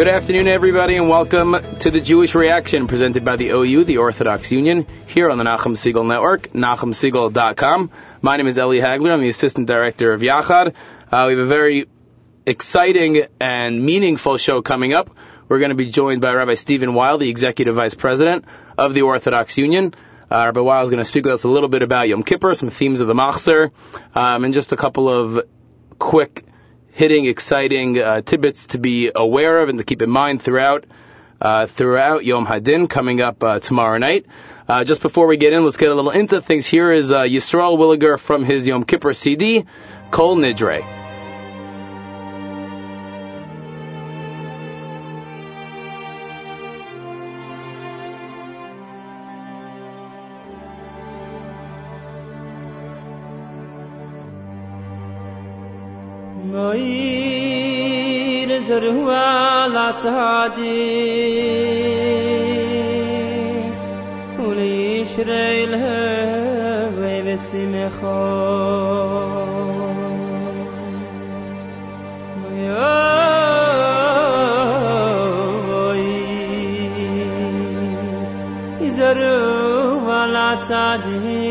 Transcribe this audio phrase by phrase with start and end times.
[0.00, 4.50] Good afternoon, everybody, and welcome to the Jewish Reaction presented by the OU, the Orthodox
[4.50, 7.90] Union, here on the Nachum Segal Network, NachumSegal.com.
[8.22, 9.10] My name is Eli Hagler.
[9.10, 10.72] I'm the Assistant Director of Yachad.
[11.12, 11.86] Uh, we have a very
[12.46, 15.10] exciting and meaningful show coming up.
[15.48, 18.46] We're going to be joined by Rabbi Steven Weil, the Executive Vice President
[18.78, 19.92] of the Orthodox Union.
[20.30, 22.54] Uh, Rabbi Weil is going to speak with us a little bit about Yom Kippur,
[22.54, 23.70] some themes of the Machzor,
[24.14, 25.46] um, and just a couple of
[25.98, 26.46] quick
[26.92, 30.84] hitting, exciting uh, tidbits to be aware of and to keep in mind throughout
[31.40, 34.26] uh, throughout Yom Hadin coming up uh, tomorrow night.
[34.68, 36.66] Uh, just before we get in, let's get a little into things.
[36.66, 39.64] Here is uh, Yisrael Williger from his Yom Kippur CD,
[40.10, 40.99] Kol Nidre.
[56.70, 60.30] ויר זר חועלצדי
[64.38, 65.74] עול ישראל
[66.98, 68.00] וועס מח
[72.42, 72.68] וי
[78.78, 79.20] ויר זר
[80.04, 81.50] חועלצדי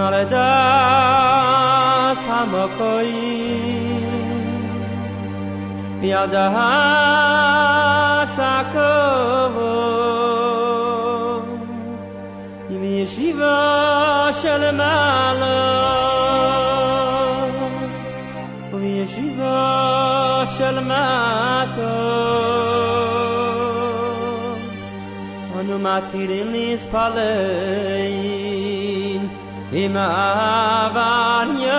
[0.00, 3.12] אַל דאָ, ס'מאַכוי
[6.00, 6.56] ביא דאָ,
[8.36, 9.60] סאַכוו
[12.70, 15.90] ווי מיר שוין שלמאַלן
[18.72, 19.60] ווי מיר שוין
[29.72, 31.70] Im avanyoni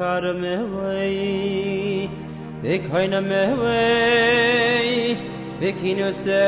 [0.00, 2.08] khar me vay
[2.74, 4.90] ek hayna me vay
[5.68, 6.40] ek hinu se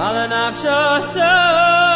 [0.00, 1.89] Ala nafsho sono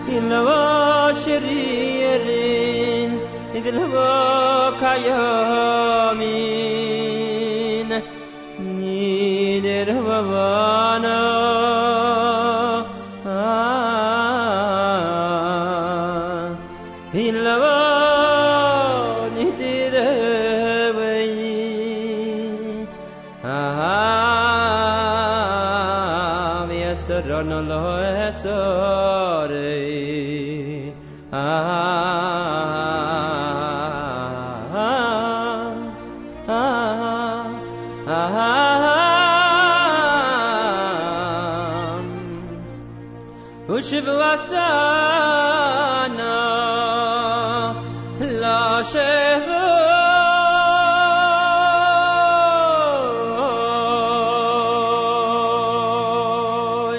[0.07, 1.63] Il lavo shiri
[2.13, 3.11] erin
[4.79, 5.40] kayo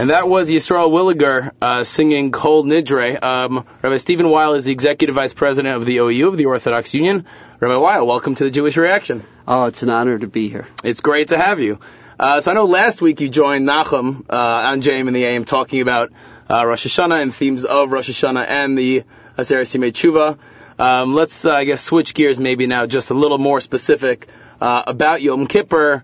[0.03, 3.23] And that was Yisrael Williger uh, singing Kol Nidre.
[3.23, 6.93] Um, Rabbi Steven Weil is the Executive Vice President of the OU, of the Orthodox
[6.93, 7.25] Union.
[7.61, 9.25] Rabbi Weil, welcome to the Jewish Reaction.
[9.47, 10.67] Oh, it's an honor to be here.
[10.83, 11.79] It's great to have you.
[12.19, 15.45] Uh, so I know last week you joined Nachum uh, on JM in the AM
[15.45, 16.11] talking about
[16.51, 19.05] uh, Rosh Hashanah and themes of Rosh Hashanah and the
[19.39, 20.37] Aseret Simei Tshuva.
[20.81, 24.27] Um, let's, uh, I guess, switch gears maybe now just a little more specific
[24.61, 26.03] uh, about Yom Kippur.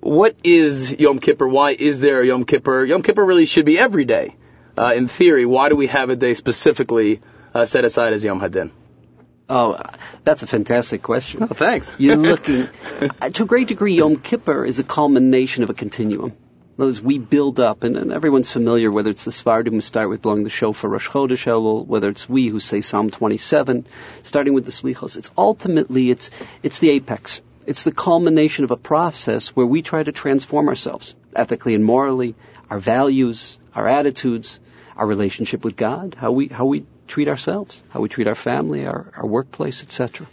[0.00, 1.48] What is Yom Kippur?
[1.48, 2.84] Why is there a Yom Kippur?
[2.84, 4.36] Yom Kippur really should be every day.
[4.76, 7.20] Uh, in theory, why do we have a day specifically
[7.52, 8.70] uh, set aside as Yom Hadin?
[9.48, 9.80] Oh,
[10.24, 11.42] that's a fantastic question.
[11.42, 11.92] Oh, thanks.
[11.98, 12.68] You're looking,
[13.20, 16.30] uh, to a great degree, Yom Kippur is a culmination of a continuum.
[16.30, 19.80] In other words, we build up, and, and everyone's familiar, whether it's the Sfardim who
[19.80, 23.86] start with blowing the shofar Rosh Chodesh Elul, whether it's we who say Psalm 27,
[24.22, 25.16] starting with the Slichos.
[25.16, 26.30] It's ultimately, it's,
[26.62, 27.40] it's the apex.
[27.68, 32.34] It's the culmination of a process where we try to transform ourselves, ethically and morally,
[32.70, 34.58] our values, our attitudes,
[34.96, 38.86] our relationship with God, how we, how we treat ourselves, how we treat our family,
[38.86, 40.26] our, our workplace, etc.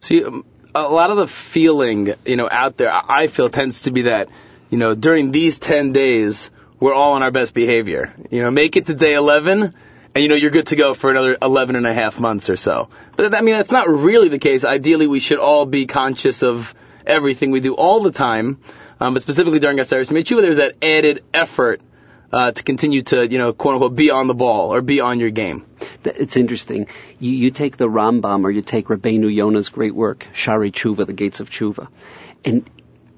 [0.00, 0.44] See, um,
[0.74, 4.28] a lot of the feeling, you know, out there, I feel tends to be that,
[4.68, 8.12] you know, during these 10 days, we're all on our best behavior.
[8.30, 9.72] You know, make it to day 11,
[10.14, 12.56] and you know, you're good to go for another 11 and a half months or
[12.56, 12.88] so.
[13.16, 14.64] But I mean, that's not really the case.
[14.64, 16.74] Ideally, we should all be conscious of
[17.06, 18.58] everything we do all the time.
[19.00, 21.80] Um, but specifically during Simei Tshuva, there's that added effort
[22.32, 25.18] uh, to continue to, you know, quote unquote, be on the ball or be on
[25.18, 25.66] your game.
[26.04, 26.86] It's interesting.
[27.18, 31.12] You, you take the Rambam or you take Rabbeinu Yonah's great work, Sha'arei Tshuva, the
[31.12, 31.88] Gates of Tshuva,
[32.44, 32.68] and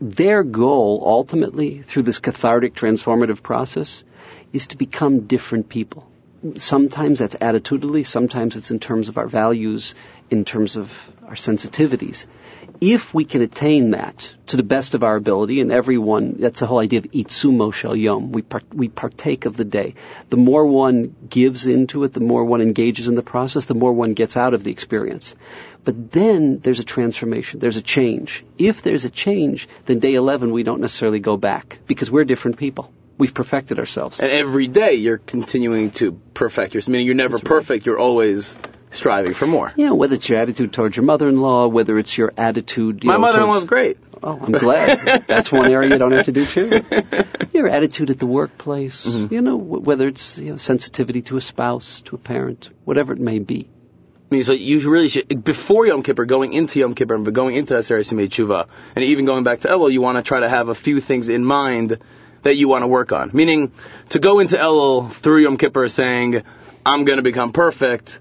[0.01, 4.05] their goal ultimately through this cathartic transformative process
[4.53, 6.09] is to become different people.
[6.57, 9.95] Sometimes that's attitudinally, sometimes it's in terms of our values,
[10.31, 10.93] in terms of
[11.27, 12.27] our sensitivities.
[12.81, 16.67] If we can attain that to the best of our ability, and everyone, that's the
[16.67, 19.95] whole idea of itsumo shel yom, we, part, we partake of the day.
[20.29, 23.93] The more one gives into it, the more one engages in the process, the more
[23.93, 25.35] one gets out of the experience.
[25.83, 28.45] But then there's a transformation, there's a change.
[28.59, 32.59] If there's a change, then day 11 we don't necessarily go back, because we're different
[32.59, 32.91] people.
[33.17, 34.21] We've perfected ourselves.
[34.21, 36.93] And every day you're continuing to perfect yourself.
[36.93, 38.57] Meaning you're never perfect, you're always
[38.91, 39.73] striving for more.
[39.77, 43.05] Yeah, whether it's your attitude towards your mother-in-law, whether it's your attitude.
[43.05, 43.99] You My know, mother-in-law's towards- great.
[44.23, 45.25] Oh, I'm glad.
[45.27, 46.81] That's one area you don't have to do too.
[47.53, 49.35] Your attitude at the workplace, Mm-hmm.
[49.35, 53.19] you know, whether it's you know, sensitivity to a spouse, to a parent, whatever it
[53.21, 53.69] may be.
[54.31, 57.55] I mean, so you really should, before Yom Kippur, going into Yom Kippur, and going
[57.55, 58.67] into Aseret Simei Tshuva,
[58.97, 61.29] and even going back to Elul, you want to try to have a few things
[61.29, 61.99] in mind
[62.45, 63.31] that you want to work on.
[63.33, 63.73] Meaning,
[64.11, 66.43] to go into Elul through Yom Kippur saying,
[66.87, 68.21] I'm going to become perfect,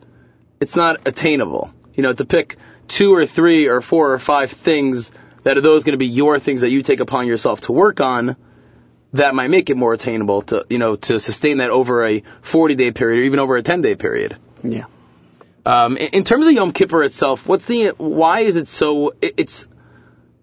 [0.59, 1.71] it's not attainable.
[1.93, 5.11] You know, to pick two or three or four or five things
[5.43, 7.99] that are those going to be your things that you take upon yourself to work
[7.99, 8.35] on,
[9.13, 12.75] that might make it more attainable to, you know, to sustain that over a 40
[12.75, 14.37] day period or even over a 10 day period.
[14.63, 14.85] Yeah.
[15.65, 19.13] Um, in, in terms of Yom Kippur itself, what's the why is it so?
[19.21, 19.67] It, it's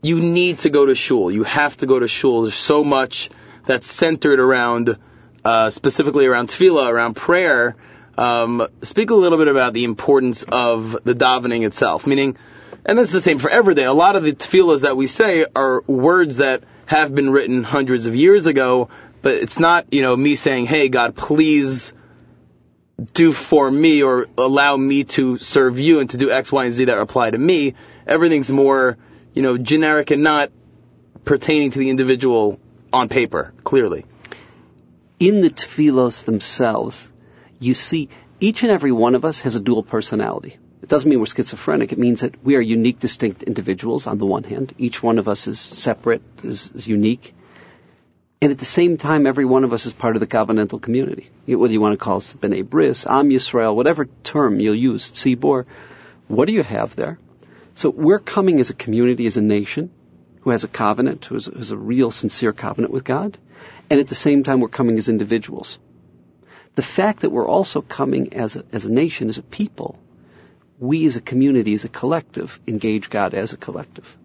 [0.02, 1.30] you need to go to shul.
[1.30, 2.42] You have to go to shul.
[2.42, 3.30] There's so much
[3.70, 4.96] that's centered around,
[5.44, 7.76] uh, specifically around tefillah, around prayer.
[8.18, 12.04] Um, speak a little bit about the importance of the davening itself.
[12.04, 12.36] Meaning,
[12.84, 13.84] and that's the same for every day.
[13.84, 18.06] A lot of the tefillahs that we say are words that have been written hundreds
[18.06, 18.88] of years ago,
[19.22, 21.92] but it's not you know me saying, "Hey God, please."
[23.14, 26.74] do for me or allow me to serve you and to do X, Y, and
[26.74, 27.72] Z that apply to me.
[28.06, 28.98] Everything's more,
[29.32, 30.52] you know, generic and not
[31.24, 32.60] pertaining to the individual
[32.92, 34.04] on paper, clearly.
[35.18, 37.10] In the tefillos themselves,
[37.58, 38.08] you see
[38.40, 40.56] each and every one of us has a dual personality.
[40.82, 41.92] It doesn't mean we're schizophrenic.
[41.92, 44.74] It means that we are unique, distinct individuals on the one hand.
[44.78, 47.34] Each one of us is separate, is, is unique.
[48.40, 51.28] And at the same time, every one of us is part of the covenantal community.
[51.46, 55.66] Whether you want to call us B'nai Bris, Am Yisrael, whatever term you'll use, Tzibor,
[56.28, 57.18] what do you have there?
[57.74, 59.90] So we're coming as a community, as a nation,
[60.40, 63.36] who has a covenant, who has, a real, sincere covenant with God.
[63.88, 65.78] And at the same time, we're coming as individuals.
[66.76, 69.98] The fact that we're also coming as a, as a nation, as a people,
[70.78, 74.16] we as a community, as a collective, engage God as a collective.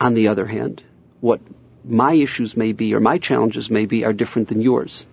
[0.00, 0.82] On the other hand,
[1.20, 1.40] what
[1.84, 5.06] my issues may be or my challenges may be are different than yours.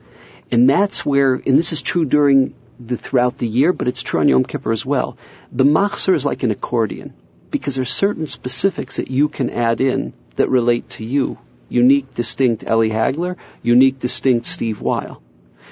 [0.49, 4.21] And that's where, and this is true during the, throughout the year, but it's true
[4.21, 5.17] on Yom Kippur as well.
[5.51, 7.13] The machzor is like an accordion
[7.51, 11.37] because there's certain specifics that you can add in that relate to you.
[11.69, 15.21] Unique, distinct Eli Hagler, unique, distinct Steve Weil.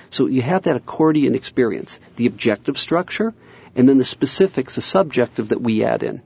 [0.09, 3.33] So you have that accordion experience, the objective structure,
[3.75, 6.21] and then the specifics, the subjective that we add in.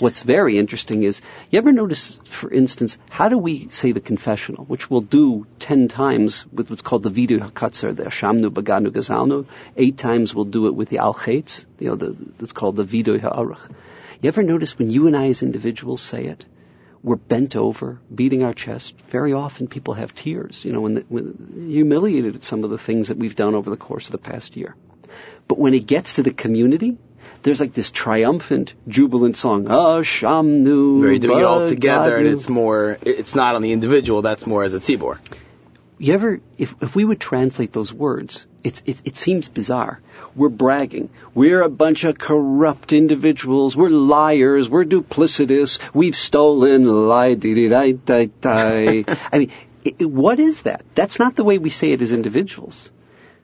[0.00, 4.64] What's very interesting is, you ever notice, for instance, how do we say the confessional,
[4.64, 9.46] which we'll do ten times with what's called the Vidu HaKatzar, the Shamnu Baganu Gazalnu,
[9.76, 11.44] eight times we'll do it with the Al you
[11.80, 13.70] know, the, that's called the Vidu HaAruch.
[14.20, 16.44] You ever notice when you and I as individuals say it,
[17.04, 18.94] we're bent over, beating our chest.
[19.08, 22.78] Very often people have tears, you know, when, the, when humiliated at some of the
[22.78, 24.74] things that we've done over the course of the past year.
[25.46, 26.96] But when it gets to the community,
[27.42, 29.66] there's like this triumphant, jubilant song.
[29.68, 31.00] Ah, Shamnu.
[31.00, 32.96] Where you do it all together, and it's more.
[33.02, 34.22] It's not on the individual.
[34.22, 35.18] That's more as a tzibor.
[35.98, 40.00] You ever, if if we would translate those words, it's it, it seems bizarre.
[40.34, 41.10] We're bragging.
[41.34, 43.76] We're a bunch of corrupt individuals.
[43.76, 44.68] We're liars.
[44.68, 45.78] We're duplicitous.
[45.94, 46.84] We've stolen.
[46.84, 49.04] Lie, di di di di di.
[49.32, 49.52] I mean,
[49.84, 50.84] it, it, what is that?
[50.94, 52.90] That's not the way we say it as individuals.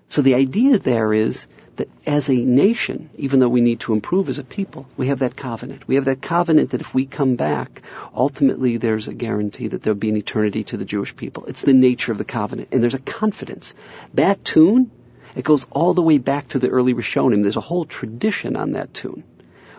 [0.09, 1.47] So the idea there is
[1.77, 5.21] that as a nation, even though we need to improve as a people, we have
[5.21, 5.87] that covenant.
[5.87, 7.83] We have that covenant that if we come back,
[8.15, 11.45] ultimately there's a guarantee that there'll be an eternity to the Jewish people.
[11.47, 12.69] It's the nature of the covenant.
[12.73, 13.75] And there's a confidence.
[14.15, 14.91] That tune,
[15.35, 17.43] it goes all the way back to the early Rishonim.
[17.43, 19.25] There's a whole tradition on that tune.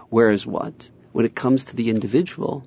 [0.10, 0.90] Whereas what?
[1.12, 2.66] When it comes to the individual,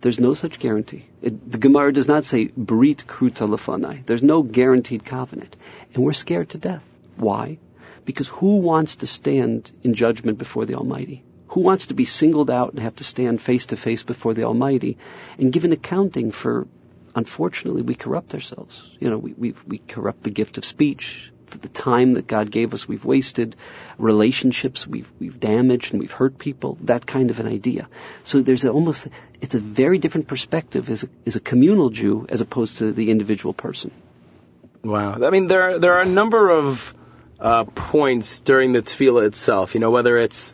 [0.00, 1.06] there's no such guarantee.
[1.22, 4.04] It, the Gemara does not say Brit Kruta Lefanai.
[4.06, 5.56] There's no guaranteed covenant.
[5.94, 6.84] And we're scared to death.
[7.16, 7.58] Why?
[8.04, 11.24] Because who wants to stand in judgment before the Almighty?
[11.48, 14.44] Who wants to be singled out and have to stand face to face before the
[14.44, 14.98] Almighty
[15.38, 16.66] and give an accounting for,
[17.14, 18.88] unfortunately, we corrupt ourselves.
[19.00, 21.32] You know, we, we, we corrupt the gift of speech.
[21.46, 23.56] The time that God gave us, we've wasted.
[23.98, 26.76] Relationships, we've, we've damaged and we've hurt people.
[26.82, 27.88] That kind of an idea.
[28.24, 29.08] So there's almost,
[29.40, 33.10] it's a very different perspective as a, as a communal Jew as opposed to the
[33.10, 33.90] individual person.
[34.82, 35.18] Wow.
[35.22, 36.94] I mean, there, are, there are a number of,
[37.38, 39.74] uh, points during the tefillah itself.
[39.74, 40.52] You know, whether it's,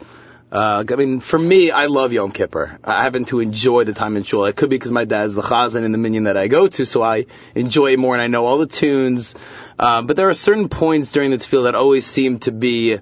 [0.53, 2.79] uh, I mean, for me, I love Yom Kippur.
[2.85, 4.45] I happen to enjoy the time in shul.
[4.45, 6.85] It could be because my dad's the chazan in the minyan that I go to,
[6.85, 9.35] so I enjoy it more and I know all the tunes.
[9.79, 12.99] Uh, but there are certain points during the tefillah that always seem to be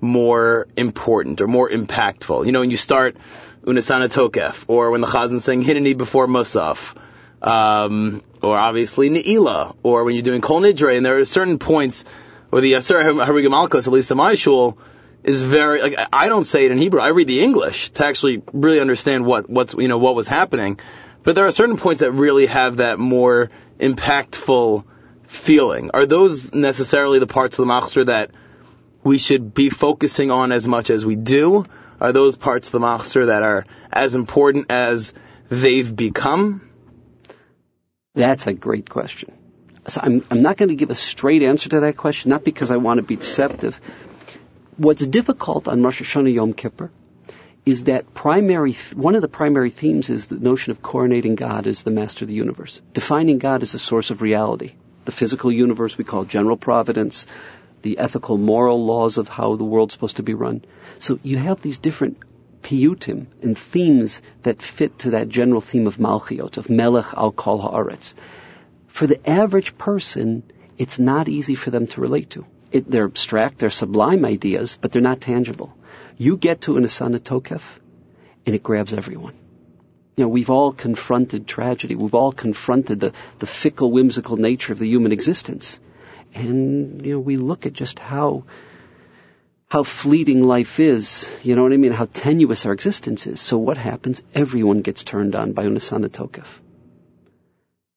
[0.00, 2.46] more important or more impactful.
[2.46, 3.18] You know, when you start
[3.66, 6.96] Unasana Tokef, or when the chazan's saying Hineni before Musaf,
[7.42, 12.06] um, or obviously Ne'ilah, or when you're doing Kol Nidre, and there are certain points
[12.50, 14.78] or the Yasser Harigim Malkos, at least in my shul,
[15.24, 17.00] is very like I don't say it in Hebrew.
[17.00, 20.78] I read the English to actually really understand what what's you know what was happening.
[21.22, 23.50] But there are certain points that really have that more
[23.80, 24.84] impactful
[25.26, 25.90] feeling.
[25.94, 28.30] Are those necessarily the parts of the machzor that
[29.02, 31.64] we should be focusing on as much as we do?
[32.00, 35.14] Are those parts of the machzor that are as important as
[35.48, 36.68] they've become?
[38.14, 39.32] That's a great question.
[39.86, 42.70] So I'm, I'm not going to give a straight answer to that question, not because
[42.70, 43.80] I want to be deceptive.
[44.76, 46.90] What's difficult on Rosh Hashanah Yom Kippur
[47.64, 51.82] is that primary, one of the primary themes is the notion of coronating God as
[51.82, 54.72] the master of the universe, defining God as the source of reality.
[55.04, 57.26] The physical universe we call general providence,
[57.82, 60.64] the ethical, moral laws of how the world's supposed to be run.
[60.98, 62.18] So you have these different
[62.62, 67.60] piyutim and themes that fit to that general theme of Malchiot, of Melech al Kol
[67.60, 68.14] Haaretz
[68.94, 70.44] for the average person,
[70.78, 72.46] it's not easy for them to relate to.
[72.74, 75.72] It, they're abstract, they're sublime ideas, but they're not tangible.
[76.18, 77.62] You get to an Asana Tokef,
[78.44, 79.34] and it grabs everyone.
[80.16, 81.94] You know, we've all confronted tragedy.
[81.94, 85.78] We've all confronted the, the fickle, whimsical nature of the human existence.
[86.34, 88.44] And, you know, we look at just how,
[89.68, 91.30] how fleeting life is.
[91.44, 91.92] You know what I mean?
[91.92, 93.40] How tenuous our existence is.
[93.40, 94.24] So what happens?
[94.34, 96.48] Everyone gets turned on by Unasana Tokef.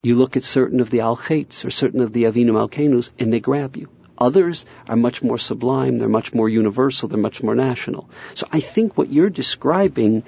[0.04, 3.40] You look at certain of the Al or certain of the Avinu Malkenus, and they
[3.40, 3.90] grab you.
[4.18, 8.10] Others are much more sublime, they're much more universal, they're much more national.
[8.34, 10.24] So I think what you're describing,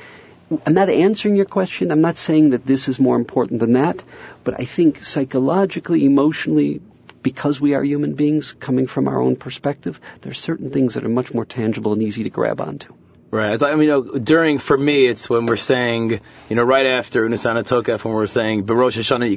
[0.65, 4.03] I'm not answering your question, I'm not saying that this is more important than that,
[4.43, 6.81] but I think psychologically, emotionally,
[7.21, 11.03] because we are human beings coming from our own perspective, there are certain things that
[11.03, 12.93] are much more tangible and easy to grab onto.
[13.31, 13.61] Right.
[13.61, 16.19] I mean, during, for me, it's when we're saying,
[16.49, 19.29] you know, right after Unasana Tokef, when we're saying, Hashanah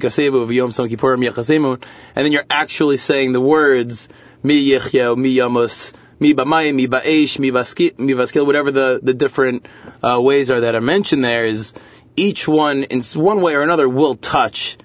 [2.15, 4.09] and then you're actually saying the words,
[4.43, 9.67] Mi Yechyo, Mi Yamus, Mi Bamayim, Mi Ba'esh, Mi Baskil, whatever the, the different
[10.03, 11.73] uh, ways are that are mentioned there is,
[12.17, 14.77] each one, in one way or another, will touch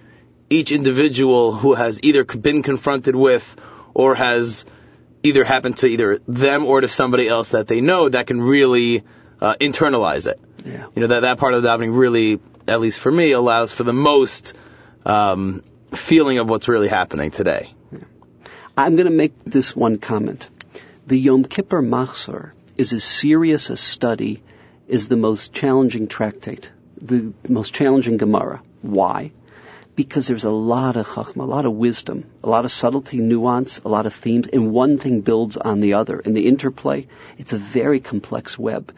[0.50, 3.56] each individual who has either been confronted with
[3.94, 4.66] or has
[5.24, 9.04] either happened to either them or to somebody else that they know that can really
[9.42, 10.40] uh, internalize it.
[10.66, 10.86] Yeah.
[10.96, 13.84] You know, that, that part of the davening really, at least for me, allows for
[13.84, 14.54] the most
[15.06, 17.74] um, feeling of what's really happening today.
[18.78, 20.50] I'm going to make this one comment.
[21.08, 24.44] The Yom Kippur Machzor is as serious a study
[24.88, 26.70] as the most challenging tractate,
[27.02, 28.62] the most challenging Gemara.
[28.84, 29.32] Why?
[29.98, 33.80] because there's a lot of chachma, a lot of wisdom, a lot of subtlety, nuance,
[33.80, 36.20] a lot of themes, and one thing builds on the other.
[36.20, 37.08] And the interplay,
[37.40, 38.94] it's a very complex web.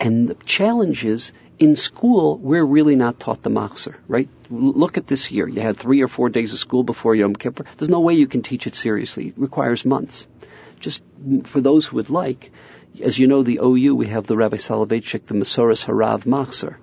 [0.00, 4.28] And the challenge is, in school, we're really not taught the machzor, right?
[4.50, 5.48] Look at this year.
[5.48, 7.64] You had three or four days of school before Yom Kippur.
[7.76, 9.28] There's no way you can teach it seriously.
[9.28, 10.26] It requires months.
[10.80, 11.02] Just
[11.44, 12.50] for those who would like,
[13.00, 16.76] as you know, the OU, we have the Rabbi Soloveitchik, the Masoras Harav Machzor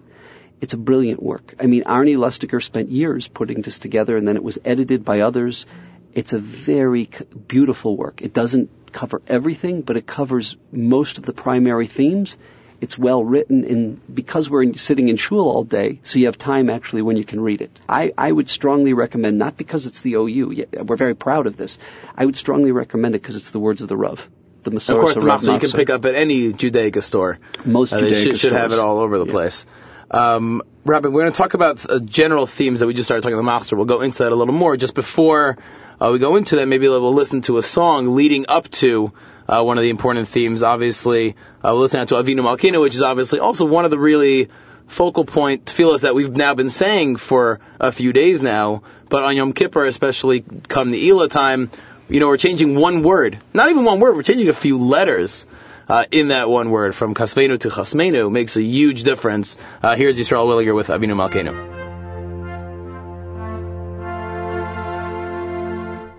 [0.61, 1.55] it's a brilliant work.
[1.59, 5.21] I mean, Arnie Lustiger spent years putting this together, and then it was edited by
[5.21, 5.65] others.
[6.13, 7.09] It's a very
[7.47, 8.21] beautiful work.
[8.21, 12.37] It doesn't cover everything, but it covers most of the primary themes.
[12.81, 16.69] It's well written, and because we're sitting in shul all day, so you have time
[16.69, 17.77] actually when you can read it.
[17.87, 21.77] I, I would strongly recommend, not because it's the OU, we're very proud of this.
[22.15, 24.29] I would strongly recommend it because it's the words of the Rav.
[24.63, 27.39] The of course, the Rav you can pick up at any Judaica store.
[27.65, 29.31] Most uh, Judaica should, should have it all over the yeah.
[29.31, 29.65] place.
[30.11, 33.37] Um, Rabbi, we're going to talk about uh, general themes that we just started talking
[33.37, 33.77] about the Machzor.
[33.77, 34.75] We'll go into that a little more.
[34.75, 35.57] Just before
[35.99, 39.11] uh, we go into that, maybe we'll listen to a song leading up to
[39.47, 40.63] uh, one of the important themes.
[40.63, 44.49] Obviously, uh, we'll listen to Avinu Malkeinu, which is obviously also one of the really
[44.87, 48.83] focal point tefillahs that we've now been saying for a few days now.
[49.09, 51.69] But on Yom Kippur, especially come the Ela time,
[52.07, 53.39] you know, we're changing one word.
[53.53, 55.45] Not even one word, we're changing a few letters
[55.87, 59.57] uh, in that one word, from kasvenu to chasmenu, makes a huge difference.
[59.81, 61.78] Uh, here's Yisrael Williger with Avinu Malkeinu.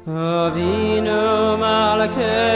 [0.07, 2.50] Avinu Malkeinu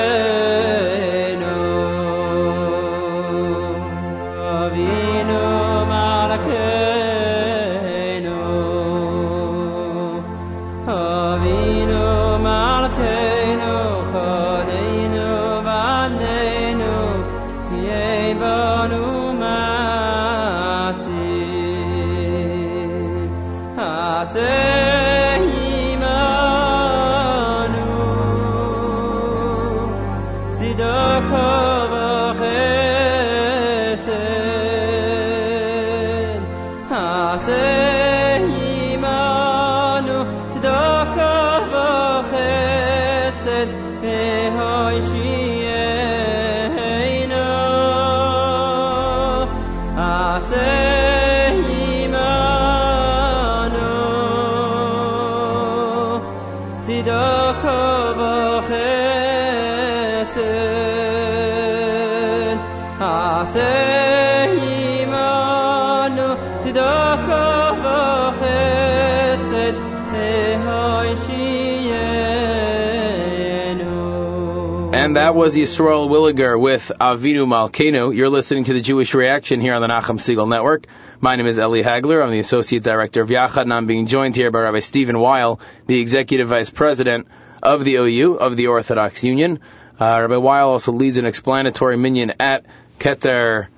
[75.25, 78.15] that was Yisrael Williger with Avinu Malkeinu.
[78.15, 80.87] You're listening to the Jewish Reaction here on the Nachum Segal Network.
[81.19, 82.23] My name is Eli Hagler.
[82.23, 85.61] I'm the Associate Director of Yachad, and I'm being joined here by Rabbi Steven Weil,
[85.87, 87.27] the Executive Vice President
[87.63, 89.61] of the OU, of the Orthodox Union.
[89.99, 92.67] Uh, Rabbi Weil also leads an explanatory minyan at
[92.99, 93.69] Keter,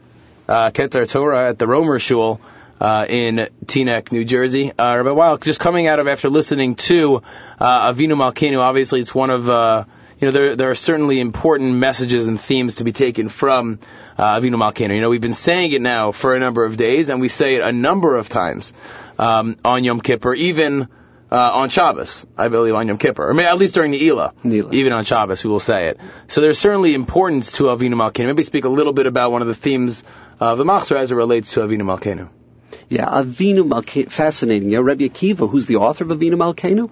[0.48, 2.40] uh, Keter Torah at the Romer Shul.
[2.78, 4.70] Uh, in Teaneck, New Jersey.
[4.70, 7.22] Uh, Rabbi Weil, just coming out of after listening to
[7.58, 9.84] uh, Avinu Malkeinu, obviously it's one of uh,
[10.18, 13.78] you know, there, there are certainly important messages and themes to be taken from
[14.16, 14.94] uh, Avinu Malkeinu.
[14.94, 17.56] You know, we've been saying it now for a number of days, and we say
[17.56, 18.72] it a number of times
[19.18, 20.88] um, on Yom Kippur, even
[21.30, 23.28] uh, on Shabbos, I believe, on Yom Kippur.
[23.28, 24.32] Or maybe at least during the Ela.
[24.44, 26.00] Even on Shabbos, we will say it.
[26.28, 28.26] So there's certainly importance to Avinu Malkeinu.
[28.26, 30.02] Maybe speak a little bit about one of the themes
[30.40, 32.28] of the Machzor as it relates to Avinu Malkeinu.
[32.88, 34.70] Yeah, Avinu Malkeinu, fascinating.
[34.70, 36.90] Yeah, Rabbi Akiva, who's the author of Avinu Malkeinu,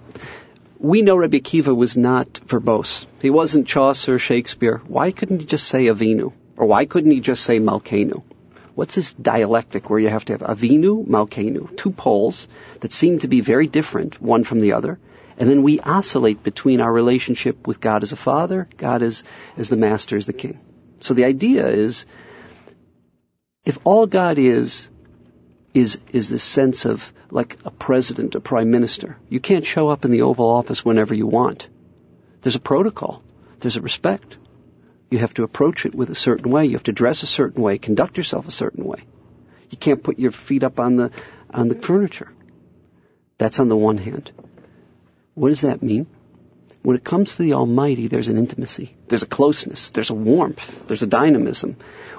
[0.85, 3.07] we know Rabbi Akiva was not verbose.
[3.23, 4.83] He wasn't Chaucer, or Shakespeare.
[4.87, 6.35] Why couldn't he just say Avinu?
[6.59, 8.23] Or why couldn't he just say Malkenu?
[8.75, 12.49] What's this dialectic where you have to have Avinu, Malkenu, two poles
[12.81, 14.99] that seem to be very different, one from the other,
[15.39, 19.25] and then we oscillate between our relationship with God as a father, God as,
[19.57, 20.61] as the master, as the king.
[21.01, 22.05] So the idea is,
[23.65, 24.91] if all God is,
[25.75, 30.05] is, is this sense of like a president, a prime minister, you can't show up
[30.05, 31.69] in the Oval Office whenever you want.
[32.41, 33.23] There's a protocol.
[33.59, 34.37] There's a respect.
[35.11, 36.67] You have to approach it with a certain way.
[36.67, 39.05] You have to dress a certain way, conduct yourself a certain way.
[39.71, 41.11] You can't put your feet up on the,
[41.51, 42.33] on the furniture.
[43.39, 44.31] That's on the one hand.
[45.35, 46.07] What does that mean?
[46.85, 50.87] When it comes to the Almighty, there's an intimacy, there's a closeness, there's a warmth,
[50.87, 51.77] there's a dynamism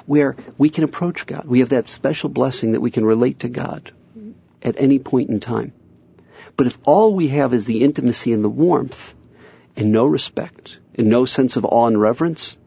[0.08, 1.46] where we can approach God.
[1.46, 3.92] We have that special blessing that we can relate to God
[4.64, 5.72] at any point in time.
[6.58, 9.14] But if all we have is the intimacy and the warmth
[9.76, 12.58] and no respect and no sense of awe and reverence,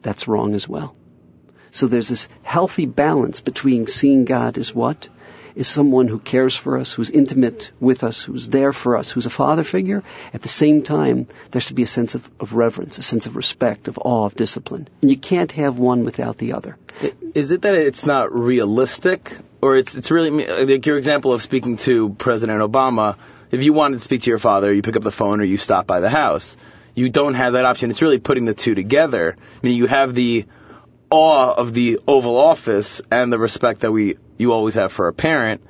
[0.00, 0.96] that's wrong as well.
[1.72, 5.10] So there's this healthy balance between seeing God as what?
[5.54, 9.26] Is someone who cares for us, who's intimate with us, who's there for us, who's
[9.26, 10.02] a father figure.
[10.32, 13.36] At the same time, there should be a sense of, of reverence, a sense of
[13.36, 14.88] respect, of awe, of discipline.
[15.00, 16.76] And you can't have one without the other.
[17.34, 21.76] Is it that it's not realistic, or it's it's really like your example of speaking
[21.78, 23.16] to President Obama?
[23.50, 25.58] If you wanted to speak to your father, you pick up the phone or you
[25.58, 26.56] stop by the house.
[26.94, 27.90] You don't have that option.
[27.90, 29.36] It's really putting the two together.
[29.36, 30.46] I mean, you have the
[31.10, 35.12] awe of the Oval Office and the respect that we you always have for a
[35.12, 35.62] parent,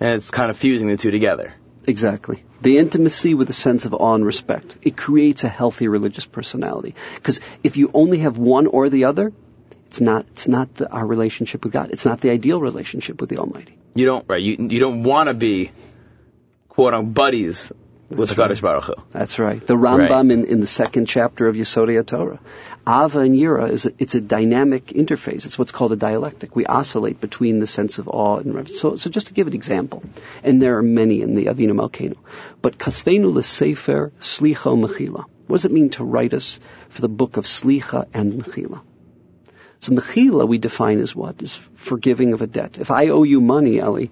[0.00, 1.54] and it's kind of fusing the two together.
[1.86, 2.44] Exactly.
[2.60, 4.76] The intimacy with a sense of awe and respect.
[4.82, 6.94] It creates a healthy religious personality.
[7.16, 9.32] Because if you only have one or the other,
[9.88, 11.90] it's not it's not the, our relationship with God.
[11.90, 13.76] It's not the ideal relationship with the Almighty.
[13.94, 14.40] You don't right.
[14.40, 15.72] You you don't want to be
[16.68, 17.72] quote unquote buddies
[18.16, 18.94] with Hakadosh Baruch Hu.
[19.12, 19.64] That's right.
[19.66, 20.30] The Rambam Right.
[20.30, 22.40] in, in the second chapter of Yesodei Torah.
[22.86, 25.46] Ava and Yira is a, it's a dynamic interface.
[25.46, 26.56] It's what's called a dialectic.
[26.56, 28.80] We oscillate between the sense of awe and reverence.
[28.80, 30.02] So, so just to give an example,
[30.42, 32.16] and there are many in the Avinu Malkeinu,
[32.60, 35.24] but Kasvenu Sefer Slicha Mechila.
[35.46, 38.80] What does it mean to write us for the book of Slicha and Mechila?
[39.78, 41.40] So Mechila we define as what?
[41.40, 42.78] Is forgiving of a debt.
[42.78, 44.06] If I owe you money, Eli,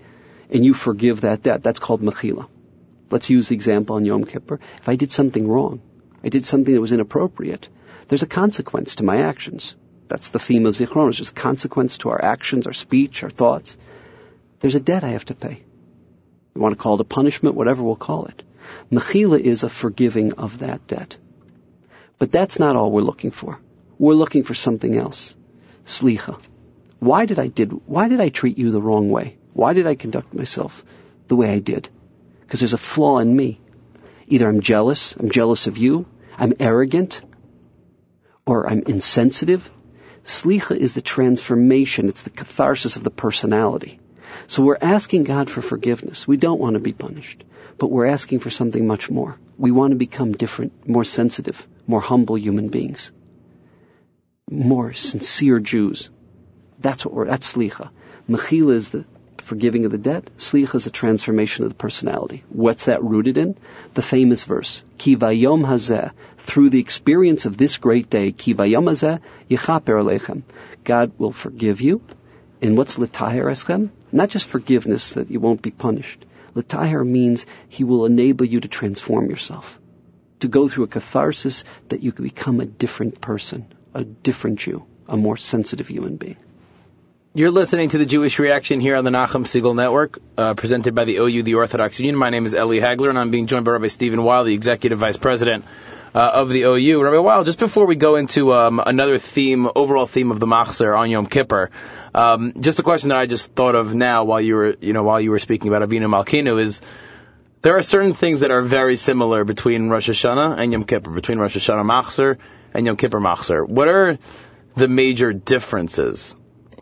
[0.51, 2.47] and you forgive that debt, that's called Mechila.
[3.11, 4.61] Let's use the example on Yom Kippur.
[4.79, 5.81] If I did something wrong,
[6.23, 7.69] I did something that was inappropriate,
[8.09, 9.77] there's a consequence to my actions.
[10.09, 11.17] That's the theme of Zichron.
[11.17, 13.77] There's a consequence to our actions, our speech, our thoughts.
[14.59, 15.63] There's a debt I have to pay.
[16.55, 18.43] You want to call it a punishment, whatever we'll call it.
[18.91, 21.17] Mechila is a forgiving of that debt.
[22.19, 23.61] But that's not all we're looking for.
[23.99, 25.37] We're looking for something else.
[25.87, 26.41] Slicha.
[26.99, 29.37] Why did I did, why did I treat you the wrong way?
[29.53, 30.85] Why did I conduct myself
[31.29, 31.89] the way I did?
[32.51, 33.61] Because there's a flaw in me.
[34.27, 37.21] Either I'm jealous, I'm jealous of you, I'm arrogant,
[38.45, 39.71] or I'm insensitive.
[40.25, 44.01] Slicha is the transformation, it's the catharsis of the personality.
[44.49, 46.27] So we're asking God for forgiveness.
[46.27, 47.45] We don't want to be punished,
[47.79, 49.39] but we're asking for something much more.
[49.57, 53.13] We want to become different, more sensitive, more humble human beings,
[54.51, 56.11] more sincere Jews.
[56.81, 57.91] That's what we're, that's slicha.
[58.29, 59.05] Mechila is the
[59.41, 60.31] forgiving of the debt.
[60.37, 62.45] Slicha is a transformation of the personality.
[62.49, 63.57] What's that rooted in?
[63.95, 68.85] The famous verse, Ki vayom hazeh, through the experience of this great day, Ki vayom
[68.85, 70.43] hazeh, yichaper aleichem.
[70.85, 72.03] God will forgive you.
[72.63, 73.91] And what's litaher eschem?
[74.13, 76.25] Not just forgiveness that you won't be punished.
[76.55, 79.79] Litaher means He will enable you to transform yourself.
[80.41, 84.85] To go through a catharsis that you can become a different person, a different Jew,
[85.09, 86.37] a more sensitive human being.
[87.33, 91.05] You're listening to the Jewish Reaction here on the Nachum Segal Network, uh, presented by
[91.05, 92.17] the OU, the Orthodox Union.
[92.17, 94.99] My name is Eli Hagler, and I'm being joined by Rabbi Steven Weil, the Executive
[94.99, 95.65] Vice President
[96.13, 97.01] uh, of the OU.
[97.01, 100.99] Rabbi Weil, just before we go into um, another theme, overall theme of the Machzer
[100.99, 101.71] on Yom Kippur,
[102.17, 105.05] um, just a question that I just thought of now while you were, you know,
[105.05, 106.83] while you were speaking about Avinu Malkinu is,
[107.63, 111.39] there are certain things that are very similar between Rosh Hashanah and Yom Kippur, between
[111.39, 112.39] Rosh Hashanah Machzer
[112.75, 113.65] and Yom Kippur Machzer.
[113.69, 114.19] What are
[114.75, 116.35] the major differences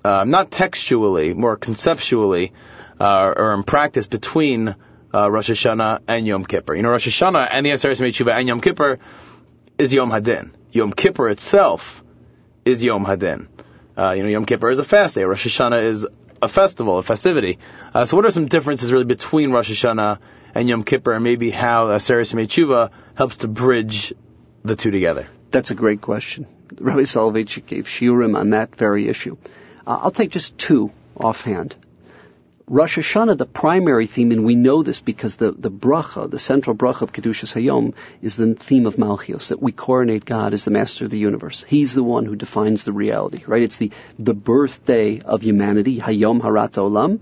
[0.08, 2.52] uh, not textually, more conceptually,
[2.98, 4.74] uh, or in practice between
[5.12, 6.74] uh, Rosh Hashanah and Yom Kippur.
[6.74, 8.98] You know, Rosh Hashanah and the Aseret Tshuva and Yom Kippur
[9.76, 10.52] is Yom Hadin.
[10.72, 12.02] Yom Kippur itself
[12.64, 13.48] is Yom Hadin.
[13.98, 15.24] Uh, you know, Yom Kippur is a fast day.
[15.24, 16.06] Rosh Hashanah is
[16.40, 17.58] a festival, a festivity.
[17.92, 20.20] Uh, so what are some differences really between Rosh Hashanah
[20.54, 24.14] and Yom Kippur and maybe how Aseret Tshuva helps to bridge
[24.64, 25.28] the two together?
[25.50, 26.46] That's a great question.
[26.78, 29.36] Rabbi Soloveitchik gave shiurim on that very issue.
[29.88, 31.74] Uh, I'll take just two offhand.
[32.66, 36.76] Rosh Hashanah, the primary theme, and we know this because the, the bracha, the central
[36.76, 40.70] bracha of Kedushas Hayom, is the theme of Malchios, that we coronate God as the
[40.70, 41.64] master of the universe.
[41.66, 43.62] He's the one who defines the reality, right?
[43.62, 47.20] It's the, the birthday of humanity, Hayom Harat Olam,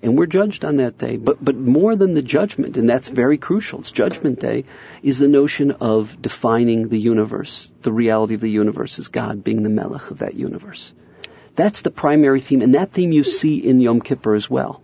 [0.00, 1.16] and we're judged on that day.
[1.16, 4.66] But, but more than the judgment, and that's very crucial, it's Judgment Day,
[5.02, 9.64] is the notion of defining the universe, the reality of the universe as God being
[9.64, 10.92] the Melech of that universe.
[11.56, 14.82] That's the primary theme, and that theme you see in Yom Kippur as well.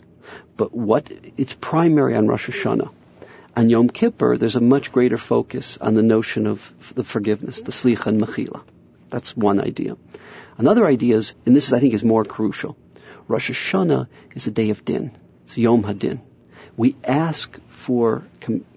[0.56, 2.90] But what, it's primary on Rosh Hashanah.
[3.56, 7.72] On Yom Kippur, there's a much greater focus on the notion of the forgiveness, the
[7.72, 8.62] slicha and mechila.
[9.08, 9.96] That's one idea.
[10.58, 12.76] Another idea is, and this is, I think is more crucial,
[13.26, 15.10] Rosh Hashanah is a day of din.
[15.44, 16.20] It's Yom Hadin.
[16.76, 18.24] We ask for,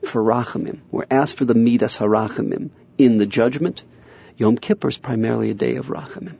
[0.03, 0.79] for rachamim.
[0.89, 3.83] We're asked for the midas harachamim in the judgment.
[4.37, 6.37] Yom Kippur is primarily a day of rachamim.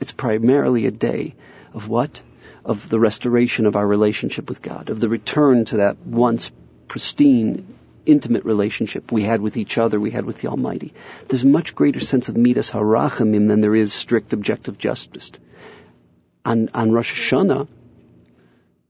[0.00, 1.34] It's primarily a day
[1.72, 2.22] of what?
[2.64, 6.50] Of the restoration of our relationship with God, of the return to that once
[6.88, 7.66] pristine,
[8.06, 10.92] intimate relationship we had with each other, we had with the Almighty.
[11.28, 15.32] There's a much greater sense of midas harachamim than there is strict objective justice.
[16.44, 17.66] On, on Rosh Hashanah,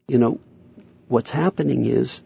[0.09, 0.41] you know,
[1.09, 2.21] what's happening is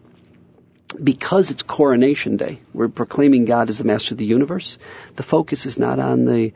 [1.01, 4.79] because it's coronation day, we're proclaiming God as the master of the universe.
[5.15, 6.53] The focus is not on the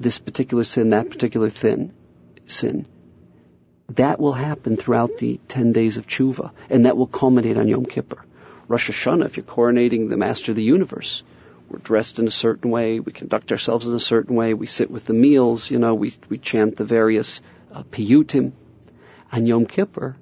[0.00, 1.92] this particular sin, that particular thin
[2.46, 2.86] sin.
[3.90, 7.84] That will happen throughout the 10 days of tshuva, and that will culminate on Yom
[7.84, 8.24] Kippur.
[8.66, 11.22] Rosh Hashanah, if you're coronating the master of the universe,
[11.68, 14.90] we're dressed in a certain way, we conduct ourselves in a certain way, we sit
[14.90, 18.52] with the meals, you know, we, we chant the various uh, piyutim.
[19.32, 20.16] On Yom Kippur,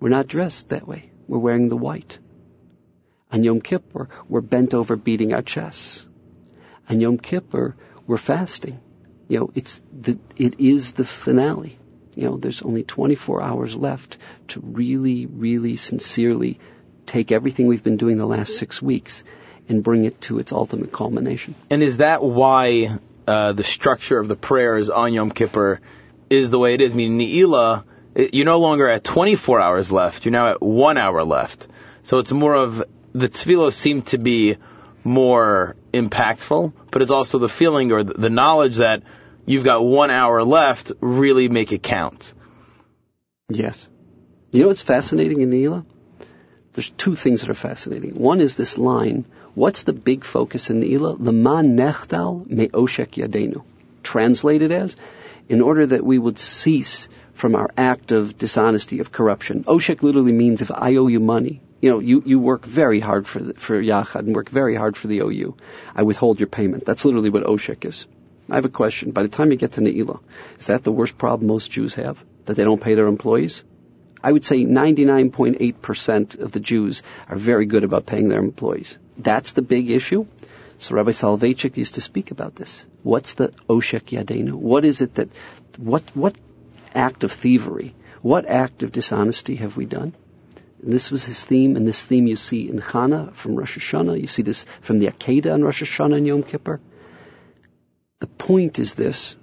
[0.00, 1.10] we're not dressed that way.
[1.28, 2.18] We're wearing the white.
[3.30, 6.06] On Yom Kippur, we're bent over beating our chests.
[6.88, 8.80] On Yom Kippur, we're fasting.
[9.28, 11.78] You know, it's the, it is the finale.
[12.14, 16.60] You know, there's only 24 hours left to really, really sincerely
[17.06, 19.24] take everything we've been doing the last six weeks
[19.68, 21.54] and bring it to its ultimate culmination.
[21.70, 25.80] And is that why uh, the structure of the prayers on Yom Kippur
[26.28, 26.92] is the way it is?
[26.92, 27.84] I mean, Ne'ilah,
[28.14, 30.24] you're no longer at 24 hours left.
[30.24, 31.68] You're now at one hour left.
[32.02, 32.84] So it's more of
[33.14, 34.56] the tefillos seem to be
[35.04, 39.02] more impactful, but it's also the feeling or the knowledge that
[39.46, 42.32] you've got one hour left really make it count.
[43.48, 43.88] Yes.
[44.50, 45.84] You know what's fascinating in Ne'ilah?
[46.72, 48.14] There's two things that are fascinating.
[48.14, 51.18] One is this line, what's the big focus in Ne'ilah?
[51.18, 53.62] Leman nechtal me'oshek yadenu.
[54.02, 54.96] Translated as,
[55.48, 59.64] in order that we would cease from our act of dishonesty, of corruption.
[59.64, 63.26] Oshek literally means if I owe you money, you know, you, you work very hard
[63.26, 65.56] for, the, for Yachad and work very hard for the OU.
[65.96, 66.86] I withhold your payment.
[66.86, 68.06] That's literally what Oshek is.
[68.48, 69.10] I have a question.
[69.10, 70.20] By the time you get to Ne'ilah,
[70.60, 72.24] is that the worst problem most Jews have?
[72.44, 73.64] That they don't pay their employees?
[74.22, 78.96] I would say 99.8% of the Jews are very good about paying their employees.
[79.18, 80.26] That's the big issue.
[80.78, 82.86] So Rabbi Soloveitchik used to speak about this.
[83.02, 84.52] What's the Oshek Yadenu?
[84.52, 85.30] What is it that,
[85.78, 86.36] what, what
[86.94, 90.14] act of thievery, what act of dishonesty have we done?
[90.82, 94.20] This was his theme, and this theme you see in Chana from Rosh Hashanah.
[94.20, 96.80] You see this from the Akedah on Rosh Hashanah and Yom Kippur.
[98.18, 99.36] The point is this.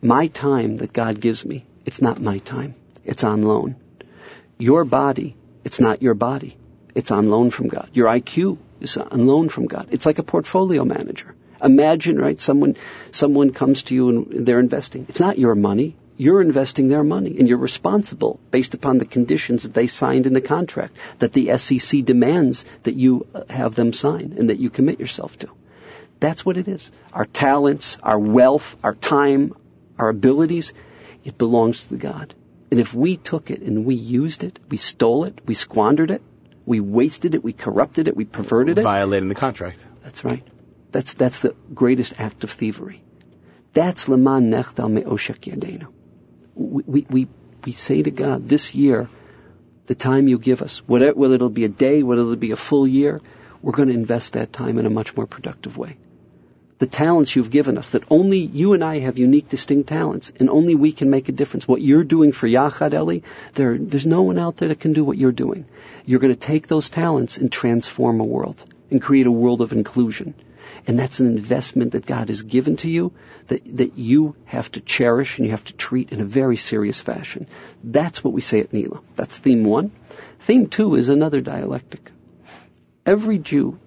[0.00, 2.74] My time that God gives me, it's not my time.
[3.04, 3.76] It's on loan.
[4.58, 6.56] Your body, it's not your body.
[6.94, 7.88] It's on loan from God.
[7.92, 9.88] Your IQ is on loan from God.
[9.90, 11.34] It's like a portfolio manager.
[11.62, 12.76] Imagine, right, someone,
[13.12, 15.06] someone comes to you and they're investing.
[15.08, 19.62] It's not your money you're investing their money and you're responsible based upon the conditions
[19.62, 24.34] that they signed in the contract that the SEC demands that you have them sign
[24.38, 25.48] and that you commit yourself to.
[26.20, 26.90] That's what it is.
[27.12, 29.54] Our talents, our wealth, our time,
[29.98, 30.72] our abilities,
[31.24, 32.34] it belongs to the God.
[32.70, 36.22] And if we took it and we used it, we stole it, we squandered it,
[36.64, 38.82] we wasted it, we corrupted it, we perverted it.
[38.82, 39.84] Violating the contract.
[40.02, 40.46] That's right.
[40.90, 43.02] That's, that's the greatest act of thievery.
[43.72, 45.88] That's leman nechtal me'oshek yadenu
[46.54, 47.28] we, we,
[47.64, 49.08] we say to God, this year,
[49.86, 52.56] the time you give us, whether, whether it'll be a day, whether it'll be a
[52.56, 53.20] full year,
[53.60, 55.96] we're going to invest that time in a much more productive way.
[56.78, 60.50] The talents you've given us, that only you and I have unique, distinct talents, and
[60.50, 61.68] only we can make a difference.
[61.68, 63.20] What you're doing for Yachad Eli,
[63.54, 65.64] there, there's no one out there that can do what you're doing.
[66.04, 69.72] You're going to take those talents and transform a world, and create a world of
[69.72, 70.34] inclusion.
[70.86, 73.12] And that's an investment that God has given to you
[73.46, 77.00] that, that you have to cherish and you have to treat in a very serious
[77.00, 77.46] fashion.
[77.82, 79.02] That's what we say at Ne'ilah.
[79.14, 79.92] That's theme one.
[80.40, 82.10] Theme two is another dialectic.
[83.04, 83.78] Every Jew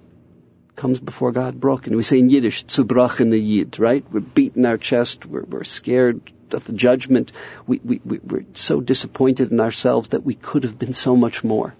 [0.76, 1.96] comes before God broken.
[1.96, 4.06] We say in Yiddish, the yid, right?
[4.12, 7.32] We're beating our chest, we're, we're scared of the judgment.
[7.66, 11.44] We, we, we, we're so disappointed in ourselves that we could have been so much
[11.44, 11.74] more.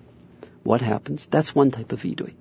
[0.64, 1.26] What happens?
[1.28, 2.34] That's one type of vidui.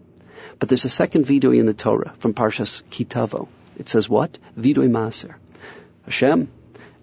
[0.59, 3.49] But there's a second vidui in the Torah from Parshas Kitavo.
[3.77, 4.39] It says what?
[4.59, 5.35] Vidui Maser.
[6.05, 6.49] Hashem,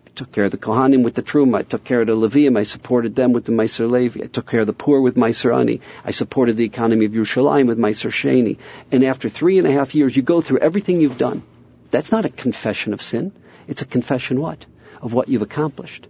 [0.06, 1.60] I took care of the Kohanim with the Truma.
[1.60, 2.58] I took care of the Levium.
[2.58, 4.24] I supported them with the Meiser Levi.
[4.24, 5.82] I took care of the poor with Meiser Ani.
[6.06, 8.58] I supported the economy of Yerushalayim with Meiser Sheni.
[8.92, 11.44] And after three and a half years, you go through everything you've done.
[11.90, 13.32] That's not a confession of sin.
[13.68, 14.66] It's a confession what?
[15.02, 16.08] Of what you've accomplished.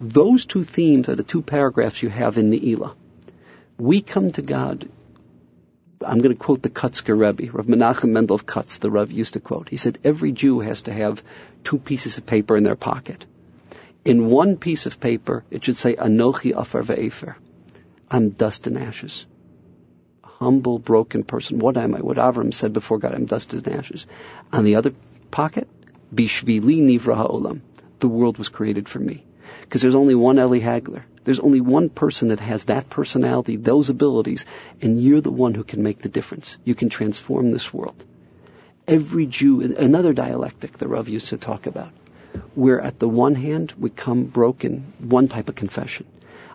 [0.00, 2.94] Those two themes are the two paragraphs you have in Ne'ilah.
[3.78, 4.88] We come to God
[6.02, 9.34] I'm going to quote the Kutzker Rebbe, Rav Menachem Mendel of Kutz, the Rav used
[9.34, 9.68] to quote.
[9.68, 11.22] He said, every Jew has to have
[11.62, 13.26] two pieces of paper in their pocket.
[14.02, 17.34] In one piece of paper, it should say, Anochi Afar Ve'efer.
[18.10, 19.26] I'm dust and ashes.
[20.24, 21.58] A humble, broken person.
[21.58, 22.00] What am I?
[22.00, 24.06] What Avram said before God, I'm dust and ashes.
[24.54, 24.94] On the other
[25.30, 25.68] pocket,
[26.14, 27.60] Bishvili Nivra Ha'olam.
[27.98, 29.22] The world was created for me.
[29.60, 31.02] Because there's only one Eli Hagler.
[31.24, 34.46] There's only one person that has that personality, those abilities,
[34.80, 36.56] and you're the one who can make the difference.
[36.64, 38.02] You can transform this world.
[38.88, 41.92] Every Jew, another dialectic the Rav used to talk about
[42.54, 46.06] where at the one hand we come broken, one type of confession.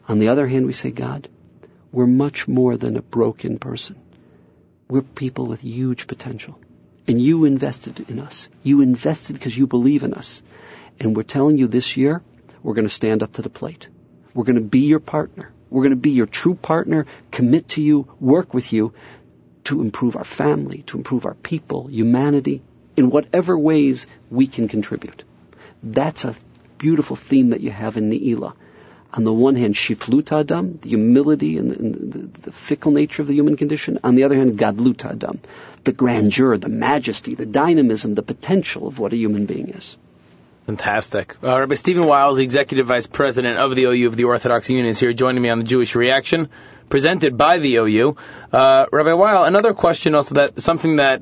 [0.07, 1.27] On the other hand, we say, God,
[1.91, 3.95] we're much more than a broken person.
[4.87, 6.59] We're people with huge potential.
[7.07, 8.49] And you invested in us.
[8.63, 10.41] You invested because you believe in us.
[10.99, 12.21] And we're telling you this year,
[12.63, 13.89] we're going to stand up to the plate.
[14.35, 15.51] We're going to be your partner.
[15.71, 18.93] We're going to be your true partner, commit to you, work with you
[19.63, 22.61] to improve our family, to improve our people, humanity,
[22.95, 25.23] in whatever ways we can contribute.
[25.81, 26.35] That's a
[26.77, 28.53] beautiful theme that you have in Ne'ilah.
[29.13, 33.29] On the one hand, shiflut adam, the humility and the, the, the, fickle nature of
[33.29, 33.99] the human condition.
[34.03, 35.39] On the other hand, gadlut adam,
[35.85, 39.95] the grandeur, the majesty, the dynamism, the potential of what a human being is.
[40.65, 41.35] Fantastic.
[41.43, 44.99] Uh, Rabbi Steven Weil, Executive Vice President of the OU of the Orthodox Union, is
[44.99, 46.49] here joining me on the Jewish Reaction,
[46.89, 48.15] presented by the OU.
[48.51, 51.21] Uh, Rabbi Weil, another question also that something that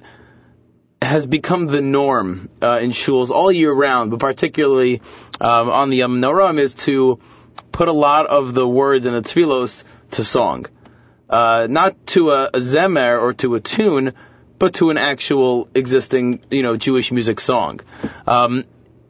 [1.01, 5.01] has become the norm uh, in shuls all year round, but particularly
[5.41, 7.19] um, on the Yom Noram, is to
[7.73, 10.67] put a lot of the words in the tefillos to song,
[11.29, 14.13] uh, not to a, a zemer or to a tune,
[14.57, 17.81] but to an actual existing, you know, Jewish music song.
[18.25, 18.63] Um,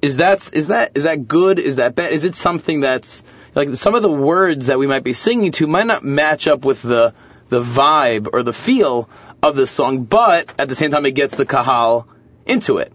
[0.03, 1.59] is that is that is that good?
[1.59, 2.11] Is that bad?
[2.11, 3.23] Is it something that's
[3.55, 6.65] like some of the words that we might be singing to might not match up
[6.65, 7.13] with the
[7.47, 9.09] the vibe or the feel
[9.41, 12.07] of the song, but at the same time, it gets the kahal
[12.45, 12.91] into it.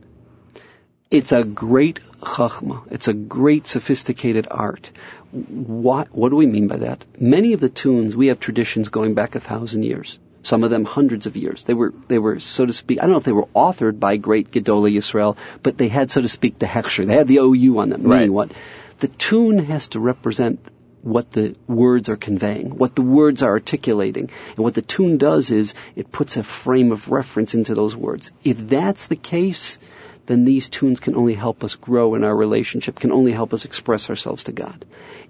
[1.11, 2.83] It's a great chachma.
[2.91, 4.91] It's a great sophisticated art.
[5.31, 7.05] What, what do we mean by that?
[7.19, 10.19] Many of the tunes, we have traditions going back a thousand years.
[10.43, 11.65] Some of them hundreds of years.
[11.65, 14.17] They were, they were, so to speak, I don't know if they were authored by
[14.17, 17.07] great Gedolei Yisrael, but they had, so to speak, the hechsher.
[17.07, 18.03] They had the OU on them.
[18.03, 18.31] Meaning right.
[18.31, 18.53] what?
[18.99, 20.61] The tune has to represent
[21.03, 24.31] what the words are conveying, what the words are articulating.
[24.57, 28.31] And what the tune does is it puts a frame of reference into those words.
[28.45, 29.79] If that's the case,
[30.27, 33.65] then these tunes can only help us grow in our relationship, can only help us
[33.65, 34.85] express ourselves to God.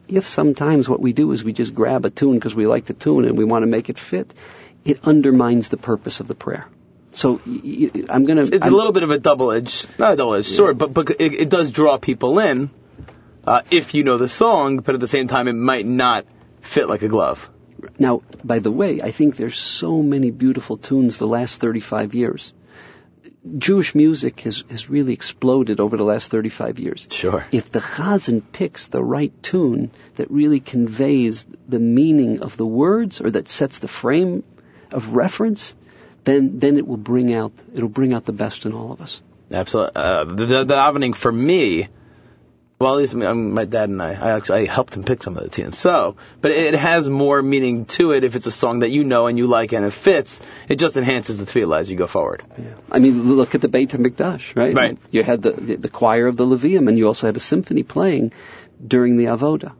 [0.09, 2.95] If sometimes what we do is we just grab a tune because we like the
[2.95, 4.33] tune and we want to make it fit,
[4.85, 6.67] it undermines the purpose of the prayer.
[7.11, 8.55] So I'm going to.
[8.55, 10.57] It's I'm, a little bit of a double-edged, not a double-edged yeah.
[10.57, 12.71] sword, but but it, it does draw people in
[13.49, 16.27] uh, if you know the song, but at the same time, it might not
[16.61, 17.49] fit like a glove.
[17.99, 22.53] Now, by the way, I think there's so many beautiful tunes the last 35 years.
[23.57, 27.09] Jewish music has, has really exploded over the last 35 years.
[27.11, 27.47] Sure.
[27.51, 33.23] If the chazan picks the right tune that really conveys the meaning of the words
[33.23, 34.45] or that sets the frame
[34.91, 35.75] of reference,
[36.25, 39.21] then, then it will bring out, it'll bring out the best in all of us.
[39.51, 39.93] Absolutely.
[39.95, 41.89] Uh, the, the, davening for me
[42.79, 45.23] well, at least I mean, my dad and I, I actually I helped him pick
[45.25, 45.77] some of the tunes.
[45.77, 49.27] So, but it has more meaning to it if it's a song that you know
[49.27, 50.41] and you like and it fits.
[50.69, 52.45] It just enhances the tefillah as you go forward.
[52.57, 52.75] Yeah.
[52.93, 54.75] I mean, look at the Beit HaMikdash, right?
[54.75, 54.99] Right.
[55.11, 57.83] You had the, the, the choir of the Levium and you also had a symphony
[57.83, 58.33] playing
[58.87, 59.73] during the Avoda.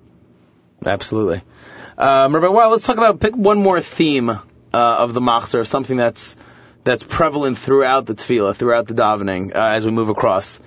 [0.85, 1.43] Absolutely.
[1.97, 4.41] Um, Rabbi, well, let's talk about pick one more theme
[4.73, 6.37] uh, of the Machzor, something that's
[6.85, 10.61] that's prevalent throughout the tefillah, throughout the davening, uh, as we move across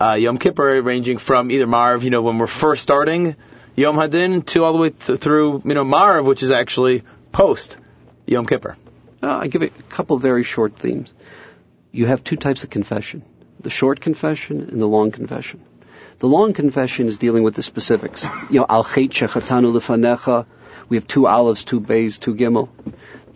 [0.00, 3.36] uh, Yom Kippur, ranging from either Marv, you know, when we're first starting
[3.74, 7.78] Yom Hadin, to all the way th- through, you know, Marv, which is actually post
[8.26, 8.76] Yom Kippur.
[9.22, 11.12] Uh, I give it a couple very short themes.
[11.92, 13.22] You have two types of confession:
[13.60, 15.60] the short confession and the long confession.
[16.18, 18.26] The long confession is dealing with the specifics.
[18.50, 20.46] You know, al chet shechatanu lefanecha.
[20.88, 22.68] We have two olives, two bays, two gimel.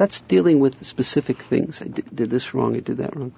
[0.01, 1.83] That's dealing with specific things.
[1.83, 3.35] I did, did this wrong, I did that wrong.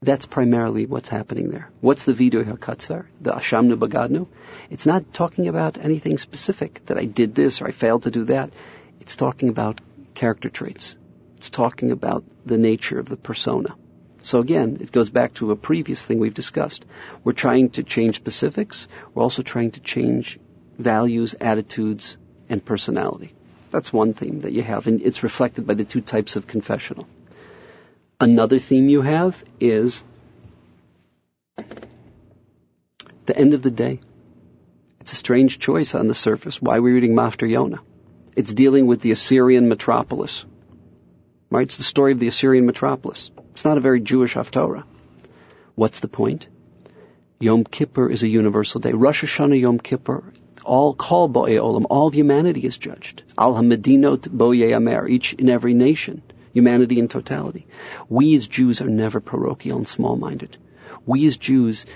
[0.00, 1.68] That's primarily what's happening there.
[1.80, 4.28] What's the Vidu HaKatzar, the Ashamnu Bagadnu?
[4.70, 8.26] It's not talking about anything specific, that I did this or I failed to do
[8.26, 8.52] that.
[9.00, 9.80] It's talking about
[10.14, 10.94] character traits.
[11.38, 13.74] It's talking about the nature of the persona.
[14.22, 16.86] So again, it goes back to a previous thing we've discussed.
[17.24, 18.86] We're trying to change specifics.
[19.12, 20.38] We're also trying to change
[20.78, 22.16] values, attitudes,
[22.48, 23.34] and personality.
[23.72, 27.06] That's one theme that you have, and it's reflected by the two types of confessional.
[28.20, 30.04] Another theme you have is
[33.26, 34.00] the end of the day.
[35.00, 36.60] It's a strange choice on the surface.
[36.60, 37.80] Why are we reading Maftir Yonah?
[38.36, 40.44] It's dealing with the Assyrian metropolis.
[41.50, 41.66] Right?
[41.66, 43.30] It's the story of the Assyrian metropolis.
[43.52, 44.84] It's not a very Jewish Haftorah.
[45.74, 46.46] What's the point?
[47.40, 48.92] Yom Kippur is a universal day.
[48.92, 50.22] Rosh Hashanah Yom Kippur,
[50.64, 53.22] all call Bo'e Olam, all of humanity is judged.
[53.36, 57.66] Al Hamedinot Bo'e Amer, each and every nation humanity in totality.
[58.08, 60.56] We as Jews are never parochial and small-minded.
[61.06, 61.86] We as Jews,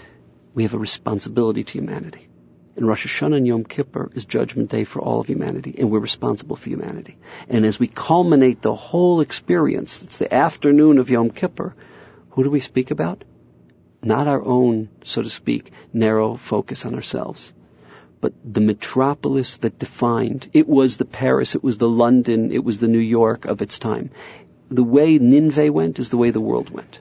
[0.54, 2.28] we have a responsibility to humanity.
[2.76, 5.98] And Rosh Hashanah and Yom Kippur is Judgment Day for all of humanity, and we're
[5.98, 7.16] responsible for humanity.
[7.48, 11.74] And as we culminate the whole experience, it's the afternoon of Yom Kippur,
[12.30, 13.24] who do we speak about?
[14.02, 17.52] Not our own, so to speak, narrow focus on ourselves,
[18.20, 20.48] but the metropolis that defined.
[20.52, 23.78] It was the Paris, it was the London, it was the New York of its
[23.78, 24.10] time
[24.70, 27.00] the way Nineveh went is the way the world went.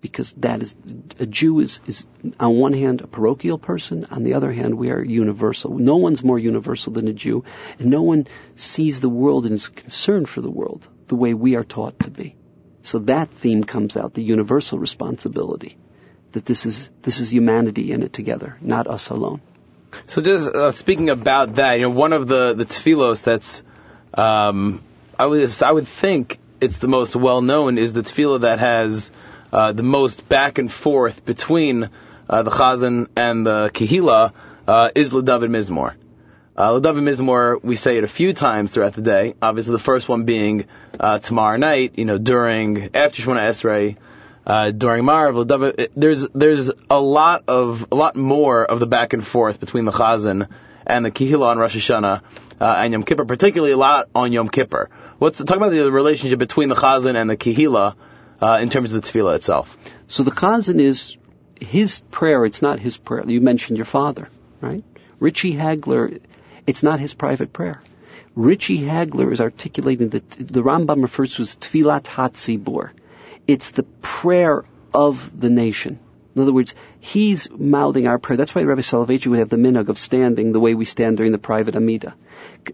[0.00, 0.74] Because that is,
[1.18, 2.06] a Jew is, is
[2.38, 5.78] on one hand a parochial person, on the other hand we are universal.
[5.78, 7.44] No one's more universal than a Jew,
[7.78, 8.26] and no one
[8.56, 12.10] sees the world and is concerned for the world the way we are taught to
[12.10, 12.34] be.
[12.82, 15.76] So that theme comes out, the universal responsibility.
[16.32, 19.42] That this is, this is humanity in it together, not us alone.
[20.06, 23.62] So just uh, speaking about that, you know, one of the, the tefillos that's,
[24.14, 24.82] um,
[25.18, 29.10] I was, I would think it's the most well known is the tefillah that has
[29.52, 31.90] uh, the most back and forth between
[32.28, 34.32] uh, the Chazan and the Kehila
[34.68, 35.94] uh, is L'David Mizmor.
[36.56, 39.34] Uh, L'David Mizmor, we say it a few times throughout the day.
[39.42, 40.66] Obviously, the first one being
[40.98, 43.96] uh, tomorrow night, you know, during after Shemona Esrei,
[44.50, 45.88] uh, during Marav.
[45.94, 49.92] There's there's a lot of a lot more of the back and forth between the
[49.92, 50.48] Chazan
[50.84, 52.22] and the Kehila on Rosh Hashanah
[52.60, 54.90] uh, and Yom Kippur, particularly a lot on Yom Kippur.
[55.18, 57.94] What's talk about the relationship between the Chazan and the Kehila
[58.40, 59.76] uh, in terms of the tefillah itself?
[60.08, 61.16] So the Chazan is
[61.60, 62.44] his prayer.
[62.44, 63.22] It's not his prayer.
[63.28, 64.28] You mentioned your father,
[64.60, 64.82] right?
[65.20, 66.20] Richie Hagler.
[66.66, 67.80] It's not his private prayer.
[68.34, 72.90] Richie Hagler is articulating that the Rambam refers to as Tfilat Hatzibur.
[73.46, 75.98] It's the prayer of the nation.
[76.34, 78.36] In other words, he's mouthing our prayer.
[78.36, 81.32] That's why Rabbi Soloveitchik would have the minhag of standing the way we stand during
[81.32, 82.14] the private Amida.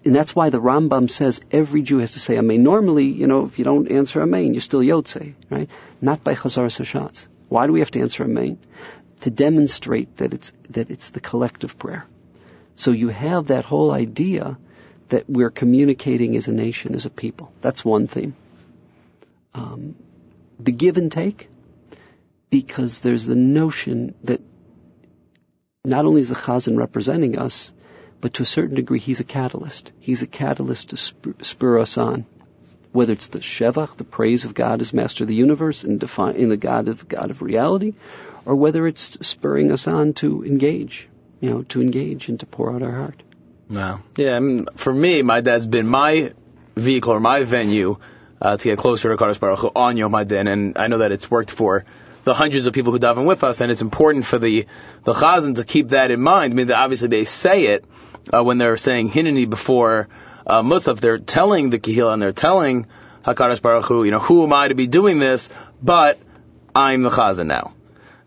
[0.04, 2.62] And that's why the Rambam says every Jew has to say Amen.
[2.62, 5.70] Normally, you know, if you don't answer Amen, you're still Yotze, right?
[6.02, 7.26] Not by Chazar Hashatz.
[7.48, 8.58] Why do we have to answer Amen?
[9.20, 12.04] To demonstrate that it's, that it's the collective prayer.
[12.74, 14.58] So you have that whole idea
[15.08, 17.52] that we're communicating as a nation, as a people.
[17.62, 18.34] That's one theme.
[19.54, 19.94] Um,
[20.58, 21.48] the give and take,
[22.50, 24.40] because there's the notion that
[25.84, 27.72] not only is the Chazan representing us,
[28.20, 29.92] but to a certain degree, he's a catalyst.
[30.00, 32.26] He's a catalyst to spur, spur us on.
[32.92, 36.48] Whether it's the Shevach, the praise of God as Master of the universe and defining
[36.48, 37.94] the God of God of reality,
[38.46, 41.08] or whether it's spurring us on to engage,
[41.40, 43.22] you know, to engage and to pour out our heart.
[43.68, 44.00] No.
[44.16, 46.32] Yeah, I mean, for me, my dad's been my
[46.74, 47.98] vehicle or my venue
[48.40, 51.12] uh, to get closer to Kadosh Baruch Hu on Yom Hadin, and I know that
[51.12, 51.84] it's worked for
[52.24, 54.66] the hundreds of people who daven with us, and it's important for the
[55.04, 56.52] the chazan to keep that in mind.
[56.52, 57.84] I mean, obviously they say it
[58.34, 60.08] uh, when they're saying Hineni before
[60.46, 62.86] uh, Musaf, they're telling the Kehila and they're telling
[63.24, 65.48] Hakadosh Baruch Hu, you know, who am I to be doing this?
[65.82, 66.18] But
[66.74, 67.72] I'm the chazan now.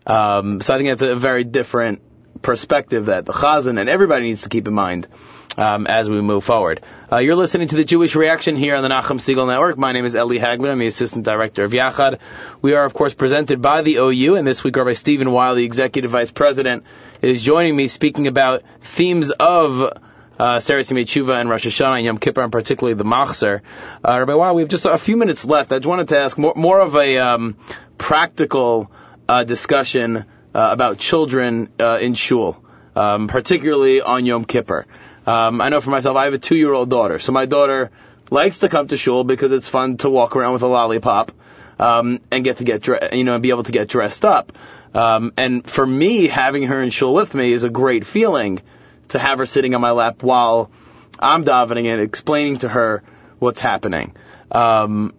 [0.06, 2.02] Um, so I think that's a very different
[2.42, 5.08] perspective that the chazan and everybody needs to keep in mind
[5.56, 6.82] um, as we move forward.
[7.10, 9.76] Uh, you're listening to the Jewish Reaction here on the Nachum Segal Network.
[9.78, 10.70] My name is Eli Hagler.
[10.70, 12.18] I'm the Assistant Director of Yachad.
[12.62, 15.64] We are, of course, presented by the OU, and this week Rabbi Steven Weil, the
[15.64, 16.84] Executive Vice President,
[17.20, 19.98] is joining me speaking about themes of
[20.40, 23.60] uh, Seres Tshuva and Rosh Hashanah and Yom Kippur, and particularly the Machzer.
[24.02, 25.72] Uh, Rabbi Weil, we have just a few minutes left.
[25.72, 27.56] I just wanted to ask more, more of a um,
[27.98, 28.90] practical
[29.28, 30.22] uh, discussion uh,
[30.54, 32.64] about children uh, in shul,
[32.96, 34.86] um, particularly on Yom Kippur.
[35.26, 37.90] Um, I know for myself, I have a two-year-old daughter, so my daughter
[38.30, 41.32] likes to come to shul because it's fun to walk around with a lollipop
[41.78, 44.52] um, and get to get dre- you know and be able to get dressed up.
[44.94, 48.60] Um, and for me, having her in shul with me is a great feeling
[49.08, 50.70] to have her sitting on my lap while
[51.18, 53.02] I'm davening and explaining to her
[53.38, 54.16] what's happening.
[54.50, 55.14] Um,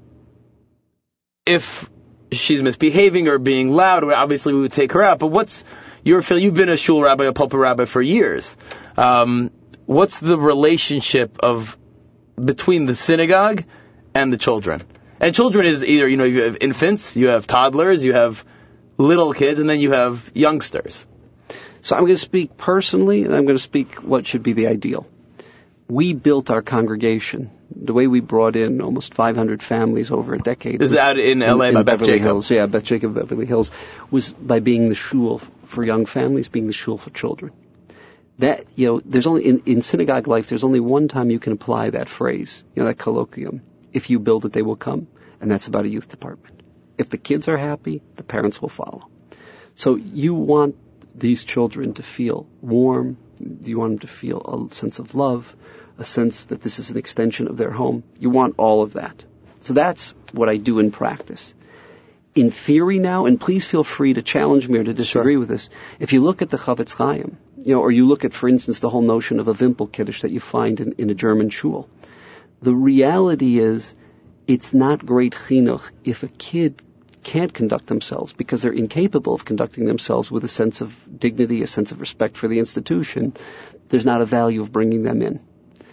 [1.46, 1.90] if
[2.32, 5.20] she's misbehaving or being loud, obviously we would take her out.
[5.20, 5.64] But what's
[6.04, 6.40] your feel?
[6.40, 8.56] You've been a shul rabbi, a pulpit rabbi for years.
[8.98, 9.52] Um,
[9.86, 11.78] what's the relationship of
[12.44, 13.64] between the synagogue
[14.14, 14.84] and the children?
[15.20, 18.44] And children is either you know you have infants, you have toddlers, you have
[18.98, 21.06] little kids, and then you have youngsters.
[21.82, 24.68] So I'm going to speak personally, and I'm going to speak what should be the
[24.68, 25.08] ideal.
[25.88, 30.76] We built our congregation the way we brought in almost 500 families over a decade.
[30.76, 32.26] Is was that in LA in by Beth Beverly Jacob?
[32.26, 32.52] Hills?
[32.52, 33.72] Yeah, Beth Jacob, Beverly Hills
[34.10, 37.52] was by being the shul for young families, being the shul for children.
[38.40, 40.50] That you know, there's only in, in synagogue life.
[40.50, 43.62] There's only one time you can apply that phrase, you know, that colloquium.
[43.94, 45.08] If you build it, they will come,
[45.40, 46.62] and that's about a youth department.
[46.98, 49.08] If the kids are happy, the parents will follow.
[49.76, 50.76] So you want
[51.16, 53.18] these children to feel warm.
[53.40, 55.56] You want them to feel a sense of love,
[55.98, 58.04] a sense that this is an extension of their home.
[58.20, 59.24] You want all of that.
[59.62, 61.54] So that's what I do in practice.
[62.34, 65.70] In theory now, and please feel free to challenge me or to disagree with this.
[66.00, 68.80] If you look at the Chofetz Chaim, you know, or you look at, for instance,
[68.80, 71.90] the whole notion of a Wimpel Kiddush that you find in, in a German shul,
[72.62, 73.96] the reality is
[74.48, 76.82] it's not great chinuch if a kid
[77.24, 81.68] can't conduct themselves because they're incapable of conducting themselves with a sense of dignity, a
[81.68, 83.34] sense of respect for the institution.
[83.90, 85.40] There's not a value of bringing them in.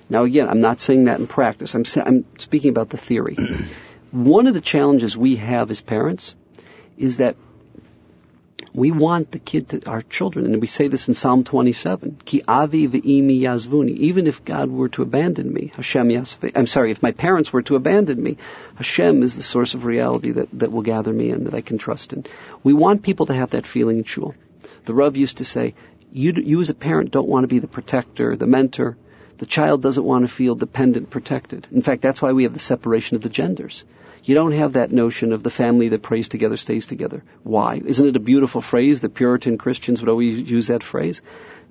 [0.08, 1.74] Now, again, I'm not saying that in practice.
[1.74, 3.36] I'm, sa- I'm speaking about the theory.
[4.10, 6.34] One of the challenges we have as parents
[6.96, 7.36] is that
[8.78, 12.42] we want the kid to, our children, and we say this in Psalm 27, Ki
[12.46, 13.96] avi ve'imi yazvuni.
[13.96, 17.62] Even if God were to abandon me, Hashem yasve, I'm sorry, if my parents were
[17.62, 18.36] to abandon me,
[18.76, 21.78] Hashem is the source of reality that, that will gather me in, that I can
[21.78, 22.24] trust in.
[22.62, 24.34] We want people to have that feeling in shul.
[24.84, 25.74] The Rav used to say,
[26.12, 28.96] you, you as a parent don't want to be the protector, the mentor.
[29.38, 31.66] The child doesn't want to feel dependent, protected.
[31.72, 33.84] In fact, that's why we have the separation of the genders.
[34.24, 37.22] You don't have that notion of the family that prays together stays together.
[37.42, 37.80] Why?
[37.84, 39.00] Isn't it a beautiful phrase?
[39.00, 41.22] The Puritan Christians would always use that phrase.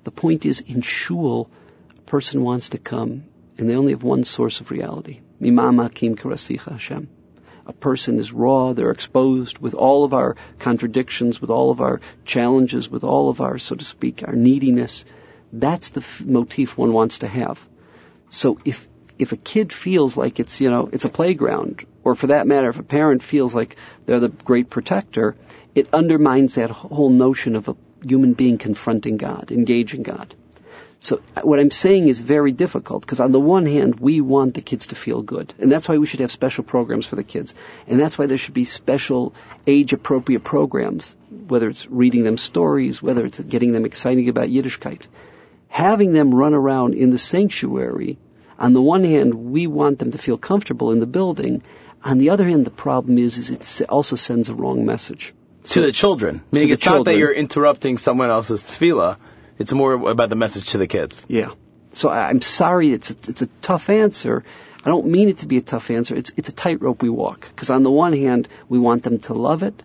[0.04, 1.50] The point is, in shul,
[1.96, 3.24] a person wants to come,
[3.56, 5.20] and they only have one source of reality.
[5.40, 7.08] Mimama kim karasicha Hashem.
[7.66, 12.00] A person is raw, they're exposed with all of our contradictions, with all of our
[12.24, 15.04] challenges, with all of our, so to speak, our neediness.
[15.52, 17.68] That's the f- motif one wants to have.
[18.30, 18.88] So if
[19.18, 22.68] if a kid feels like it's you know it's a playground, or for that matter,
[22.68, 25.36] if a parent feels like they're the great protector,
[25.74, 30.34] it undermines that whole notion of a human being confronting God, engaging God.
[31.00, 34.54] So uh, what I'm saying is very difficult because on the one hand, we want
[34.54, 35.54] the kids to feel good.
[35.58, 37.54] And that's why we should have special programs for the kids.
[37.86, 39.32] And that's why there should be special
[39.66, 45.02] age appropriate programs, whether it's reading them stories, whether it's getting them excited about Yiddishkeit.
[45.68, 48.18] Having them run around in the sanctuary,
[48.58, 51.62] on the one hand, we want them to feel comfortable in the building.
[52.04, 53.50] On the other hand, the problem is, is
[53.80, 55.34] it also sends a wrong message.
[55.64, 56.42] to the children.
[56.50, 59.16] Meaning it's not that you're interrupting someone else's tefillah.
[59.58, 61.24] It's more about the message to the kids.
[61.28, 61.50] Yeah.
[61.92, 64.44] So I- I'm sorry, it's a, it's a tough answer.
[64.84, 66.14] I don't mean it to be a tough answer.
[66.14, 67.40] It's it's a tightrope we walk.
[67.54, 69.82] Because on the one hand, we want them to love it.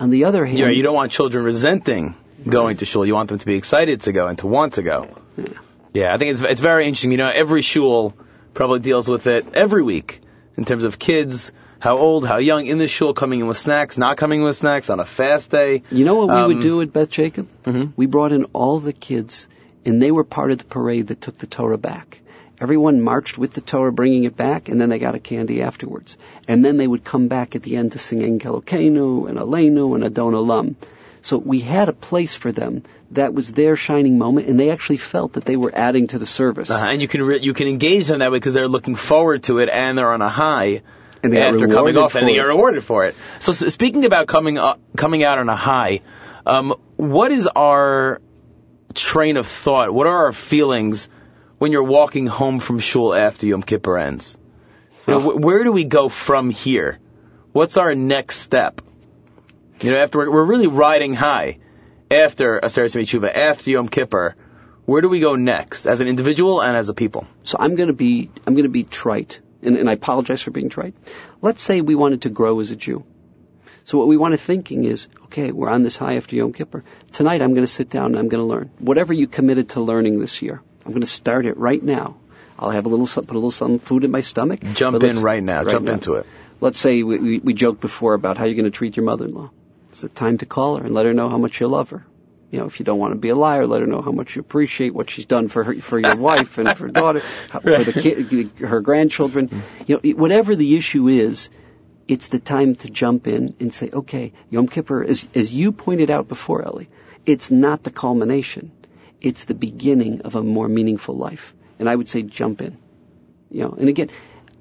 [0.00, 2.14] On the other hand, know, you don't want children resenting
[2.48, 3.04] going to shul.
[3.06, 5.08] You want them to be excited to go and to want to go.
[5.36, 5.48] Yeah,
[5.94, 7.10] I think it's it's very interesting.
[7.12, 8.14] You know, every shul
[8.54, 10.20] probably deals with it every week
[10.56, 13.96] in terms of kids, how old, how young in the shul, coming in with snacks,
[13.98, 15.82] not coming with snacks on a fast day.
[15.90, 17.48] You know what we Um, would do at Beth Jacob?
[17.64, 17.92] Mhm.
[17.96, 19.48] We brought in all the kids,
[19.86, 22.20] and they were part of the parade that took the Torah back.
[22.60, 26.18] Everyone marched with the Torah, bringing it back, and then they got a candy afterwards.
[26.46, 29.94] And then they would come back at the end to sing Ein Keloheinu and Aleinu
[29.94, 30.74] and Adon Olam.
[31.22, 34.96] So we had a place for them that was their shining moment, and they actually
[34.98, 36.70] felt that they were adding to the service.
[36.70, 39.42] Uh, and you can re- you can engage them that way because they're looking forward
[39.44, 40.82] to it and they're on a high
[41.22, 43.14] And they after coming off, and they are rewarded for it.
[43.40, 46.00] So, s speaking about coming up, coming out on a high,
[46.46, 48.20] um, what is our
[48.94, 49.92] train of thought?
[49.92, 51.08] What are our feelings
[51.58, 54.38] when you're walking home from shul after Yom Kippur ends?
[55.06, 56.98] You know, wh- where do we go from here?
[57.52, 58.80] What's our next step?
[59.82, 61.58] You know, after we're, we're really riding high
[62.10, 64.36] after Aseret Tshuva, after Yom Kippur,
[64.84, 67.26] where do we go next as an individual and as a people?
[67.44, 70.50] So I'm going to be I'm going to be trite, and, and I apologize for
[70.50, 70.94] being trite.
[71.40, 73.04] Let's say we wanted to grow as a Jew.
[73.84, 76.84] So what we want to thinking is, okay, we're on this high after Yom Kippur.
[77.12, 79.80] Tonight I'm going to sit down and I'm going to learn whatever you committed to
[79.80, 80.60] learning this year.
[80.84, 82.16] I'm going to start it right now.
[82.58, 84.60] I'll have a little put a little some food in my stomach.
[84.74, 85.64] Jump in right now.
[85.64, 86.26] Jump into it.
[86.60, 89.50] Let's say we, we, we joked before about how you're going to treat your mother-in-law.
[89.90, 92.06] It's the time to call her and let her know how much you love her.
[92.50, 94.34] You know, if you don't want to be a liar, let her know how much
[94.34, 97.84] you appreciate what she's done for her, for your wife and for her daughter, for
[97.84, 99.62] the kid, her grandchildren.
[99.86, 101.48] You know, whatever the issue is,
[102.08, 106.10] it's the time to jump in and say, okay, Yom Kippur, as, as you pointed
[106.10, 106.88] out before, Ellie,
[107.24, 108.72] it's not the culmination.
[109.20, 111.54] It's the beginning of a more meaningful life.
[111.78, 112.78] And I would say jump in.
[113.50, 114.10] You know, and again,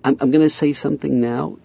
[0.04, 1.58] I'm, I'm going to say something now.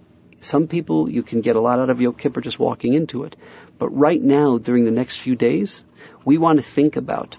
[0.44, 3.34] Some people, you can get a lot out of Yom Kippur just walking into it.
[3.78, 5.86] But right now, during the next few days,
[6.22, 7.38] we want to think about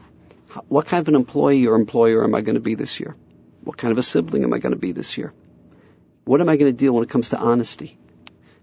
[0.70, 3.16] what kind of an employee or employer am I going to be this year?
[3.64, 5.34] What kind of a sibling am I going to be this year?
[6.24, 7.96] What am I going to deal when it comes to honesty?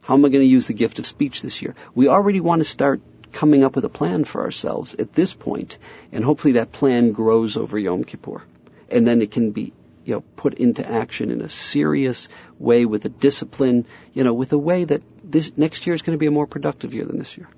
[0.00, 1.76] How am I going to use the gift of speech this year?
[1.94, 5.78] We already want to start coming up with a plan for ourselves at this point,
[6.10, 8.42] and hopefully that plan grows over Yom Kippur.
[8.90, 9.72] And then it can be
[10.04, 12.28] you know, put into action in a serious
[12.58, 16.16] way with a discipline, you know, with a way that this next year is going
[16.16, 17.48] to be a more productive year than this year.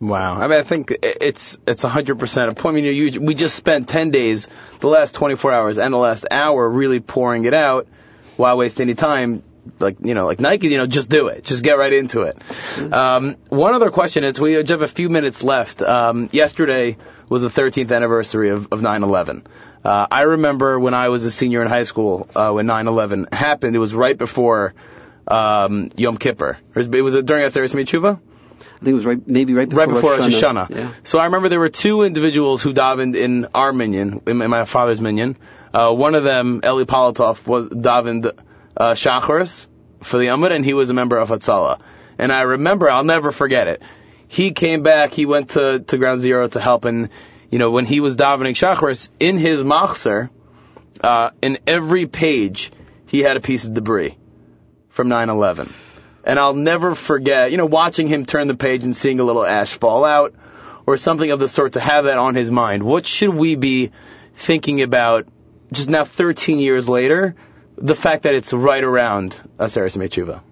[0.00, 0.34] Wow.
[0.34, 2.76] I mean, I think it's it's a 100% a point.
[2.76, 4.48] I mean, you, we just spent 10 days,
[4.80, 7.86] the last 24 hours and the last hour really pouring it out.
[8.36, 9.42] Why waste any time?
[9.78, 11.44] Like, you know, like Nike, you know, just do it.
[11.44, 12.92] Just get right into it.
[12.92, 15.82] Um, one other question is, we just have a few minutes left.
[15.82, 16.96] Um, yesterday
[17.28, 19.44] was the 13th anniversary of, of 9-11.
[19.84, 23.76] Uh, I remember when I was a senior in high school, uh, when 9-11 happened,
[23.76, 24.74] it was right before,
[25.28, 26.58] um, Yom Kippur.
[26.74, 28.18] It was, during Aseret Tshuva?
[28.18, 30.70] I think it was right, maybe right before, right before Rosh Rosh Hashanah.
[30.70, 30.92] Yeah.
[31.04, 35.00] So I remember there were two individuals who davened in our minyan, in my father's
[35.00, 35.36] minyan.
[35.72, 38.30] Uh, one of them, Eli Politov, was davened
[38.76, 41.80] uh, for the Amud, and he was a member of Hatzalah.
[42.18, 43.82] And I remember, I'll never forget it.
[44.28, 47.08] He came back, he went to, to Ground Zero to help, and,
[47.50, 50.30] you know, when he was davening Shacharis, in his machzer,
[51.00, 52.70] uh, in every page,
[53.06, 54.16] he had a piece of debris
[54.88, 55.70] from 9-11.
[56.24, 59.44] And I'll never forget, you know, watching him turn the page and seeing a little
[59.44, 60.34] ash fall out
[60.86, 62.82] or something of the sort to have that on his mind.
[62.82, 63.92] What should we be
[64.34, 65.26] thinking about
[65.72, 67.34] just now 13 years later?
[67.76, 70.42] The fact that it's right around Aseret Tshuva.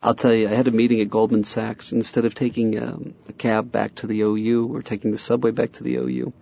[0.00, 1.92] I'll tell you, I had a meeting at Goldman Sachs.
[1.92, 5.72] Instead of taking um, a cab back to the OU or taking the subway back
[5.72, 6.32] to the OU,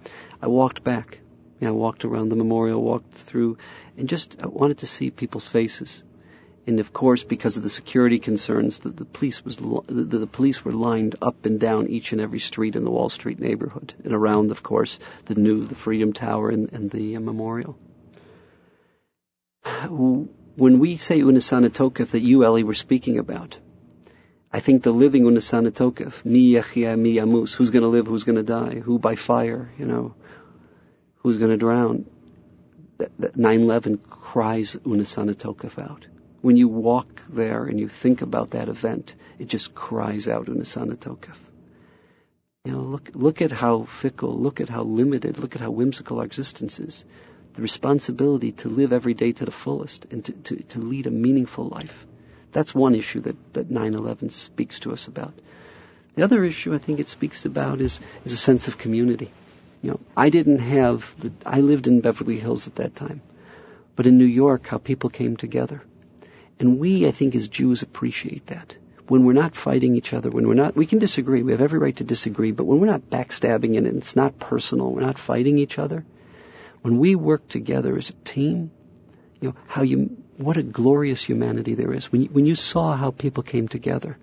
[0.43, 1.21] I walked back.
[1.59, 3.57] You know, I walked around the memorial, walked through,
[3.97, 6.05] and just I wanted to see people's faces.
[6.67, 10.63] And of course, because of the security concerns, the, the police was the, the police
[10.67, 14.13] were lined up and down each and every street in the Wall Street neighborhood, and
[14.13, 17.79] around, of course, the new the Freedom Tower and, and the uh, memorial.
[19.89, 23.57] When we say Unasana Tokef that you, Ellie, were speaking about,
[24.53, 28.25] I think the living Unasana Tokef, mi yachia, mi yamus, who's going to live, who's
[28.25, 30.15] going to die, who by fire, you know,
[31.17, 32.07] who's going to drown.
[32.99, 36.07] That, that 9/11 cries Unasana Tokef out
[36.41, 40.97] when you walk there and you think about that event, it just cries out Unasana
[40.97, 41.37] Tokef.
[42.65, 46.19] You know, look, look at how fickle, look at how limited, look at how whimsical
[46.19, 47.05] our existence is.
[47.59, 51.11] The responsibility to live every day to the fullest and to, to, to lead a
[51.11, 52.07] meaningful life.
[52.53, 55.35] That's one issue that, that 9-11 speaks to us about.
[56.15, 59.33] The other issue I think it speaks about is, is a sense of community.
[59.83, 63.23] You know, I didn't have the, I lived in Beverly Hills at that time.
[63.97, 65.83] But in New York, how people came together.
[66.61, 68.77] And we, I think, as Jews appreciate that.
[69.09, 71.81] When we're not fighting each other, when we're not, we can disagree, we have every
[71.81, 75.59] right to disagree, but when we're not backstabbing and it's not personal, we're not fighting
[75.59, 76.05] each other,
[76.83, 78.71] when we work together as a team,
[79.41, 82.11] you know, how you, what a glorious humanity there is.
[82.11, 84.17] When you, when you saw how people came together,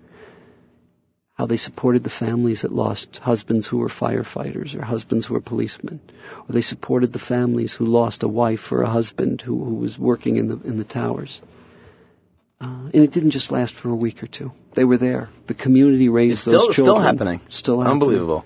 [1.34, 5.40] how they supported the families that lost husbands who were firefighters or husbands who were
[5.40, 6.00] policemen,
[6.48, 9.98] or they supported the families who lost a wife or a husband who, who was
[9.98, 11.40] working in the, in the towers
[12.60, 14.52] uh, and it didn't just last for a week or two.
[14.72, 15.28] They were there.
[15.46, 16.96] The community raised it's still, those children.
[16.96, 17.40] Still happening.
[17.48, 17.92] Still happening.
[17.92, 18.44] Unbelievable.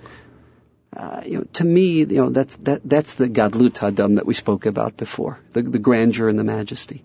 [0.96, 4.34] Uh, you know, to me, you know, that's that that's the gadlut hadam that we
[4.34, 7.04] spoke about before, the, the grandeur and the majesty,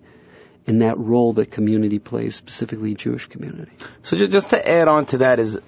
[0.65, 3.71] and that role that community plays, specifically Jewish community.
[4.01, 5.59] So just to add on to that is,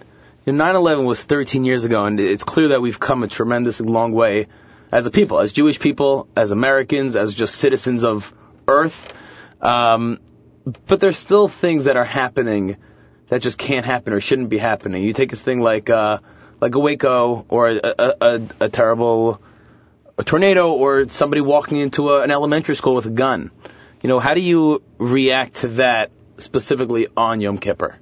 [0.45, 3.87] you know, 9/11 was 13 years ago, and it's clear that we've come a tremendously
[3.87, 4.47] long way
[4.91, 8.33] as a people, as Jewish people, as Americans, as just citizens of
[8.67, 9.13] Earth.
[9.61, 10.19] Um,
[10.87, 12.77] but there's still things that are happening
[13.29, 15.03] that just can't happen or shouldn't be happening.
[15.03, 16.19] You take this thing like uh,
[16.59, 19.41] like a Waco or a, a, a, a terrible
[20.17, 23.51] a tornado or somebody walking into a, an elementary school with a gun.
[24.01, 27.97] You know, how do you react to that specifically on Yom Kippur?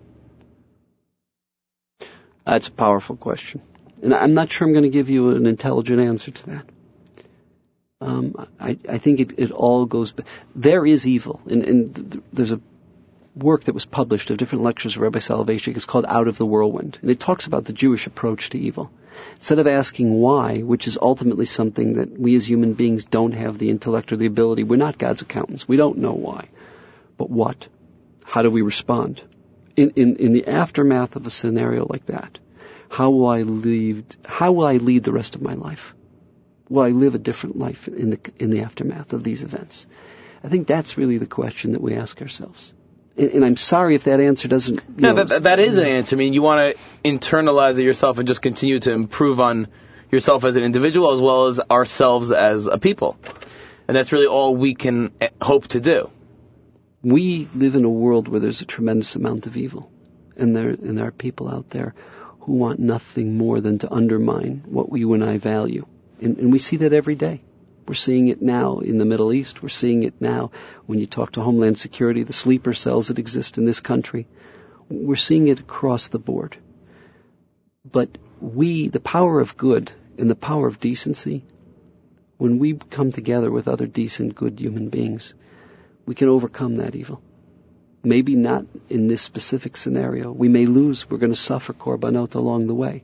[2.45, 3.61] That's a powerful question.
[4.01, 6.65] And I'm not sure I'm going to give you an intelligent answer to that.
[8.01, 10.13] Um, I, I think it, it all goes.
[10.53, 12.61] There is evil, and, and there's a
[13.35, 16.45] work that was published of different lectures of Rabbi Soloveitchik is called Out of the
[16.45, 18.89] Whirlwind, and it talks about the Jewish approach to evil.
[19.35, 23.57] Instead of asking why, which is ultimately something that we as human beings don't have
[23.57, 25.67] the intellect or the ability, we're not God's accountants.
[25.67, 26.47] We don't know why.
[27.17, 27.67] But what?
[28.23, 29.21] How do we respond?
[29.75, 32.39] In, in, in the aftermath of a scenario like that,
[32.89, 35.93] how will I lead, how will I lead the rest of my life?
[36.69, 39.85] Will I live a different life in the, in the aftermath of these events?
[40.43, 42.73] I think that's really the question that we ask ourselves.
[43.17, 44.99] And, I'm sorry if that answer doesn't.
[44.99, 46.15] No, know, that, that is an answer.
[46.15, 49.67] I mean, you want to internalize it yourself and just continue to improve on
[50.11, 53.17] yourself as an individual as well as ourselves as a people.
[53.87, 56.09] And that's really all we can eh, hope to do.
[57.05, 59.91] we live in a world where there's a tremendous amount of evil,
[60.35, 61.93] and there and there are people out there
[62.41, 65.85] who want nothing more than to undermine what you and I value,
[66.19, 67.41] and, and we see that every day.
[67.87, 69.61] We're seeing it now in the Middle East.
[69.61, 70.51] We're seeing it now
[70.87, 74.27] when you talk to Homeland Security, the sleeper cells that exist in this country.
[74.89, 76.57] We're seeing it across the board.
[77.89, 81.45] But we, the power of good and the power of decency,
[82.37, 85.33] when we come together with other decent, good human beings,
[86.05, 87.21] we can overcome that evil.
[88.03, 90.31] Maybe not in this specific scenario.
[90.31, 91.09] We may lose.
[91.09, 93.03] We're going to suffer korbanot along the way.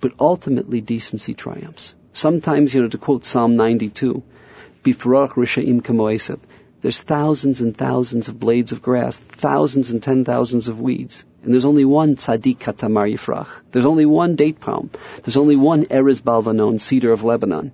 [0.00, 1.94] But ultimately, decency triumphs.
[2.14, 4.22] Sometimes, you know, to quote Psalm 92,
[4.84, 6.40] Bifroach Rishaim Kamoeseb,
[6.82, 11.54] there's thousands and thousands of blades of grass, thousands and ten thousands of weeds, and
[11.54, 13.48] there's only one tzaddik katamar yifrach.
[13.70, 14.90] There's only one date palm.
[15.22, 17.72] There's only one erez balvanon, cedar of Lebanon.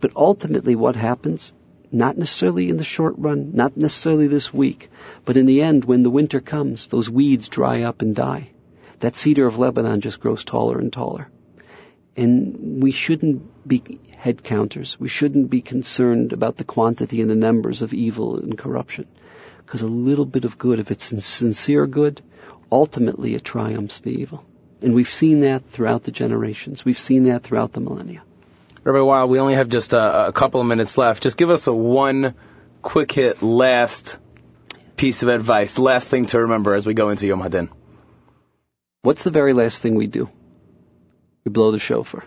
[0.00, 1.54] But ultimately, what happens?
[1.90, 4.90] Not necessarily in the short run, not necessarily this week,
[5.24, 8.50] but in the end, when the winter comes, those weeds dry up and die.
[9.00, 11.30] That cedar of Lebanon just grows taller and taller.
[12.18, 14.98] And we shouldn't be head counters.
[14.98, 19.06] We shouldn't be concerned about the quantity and the numbers of evil and corruption.
[19.64, 22.20] Because a little bit of good, if it's sincere good,
[22.72, 24.44] ultimately it triumphs the evil.
[24.82, 26.84] And we've seen that throughout the generations.
[26.84, 28.22] We've seen that throughout the millennia.
[28.82, 31.22] Rabbi Weil, we only have just a, a couple of minutes left.
[31.22, 32.34] Just give us a one
[32.82, 34.16] quick hit last
[34.96, 37.68] piece of advice, last thing to remember as we go into Yom Hadin.
[39.02, 40.28] What's the very last thing we do?
[41.48, 42.24] We blow the shofar.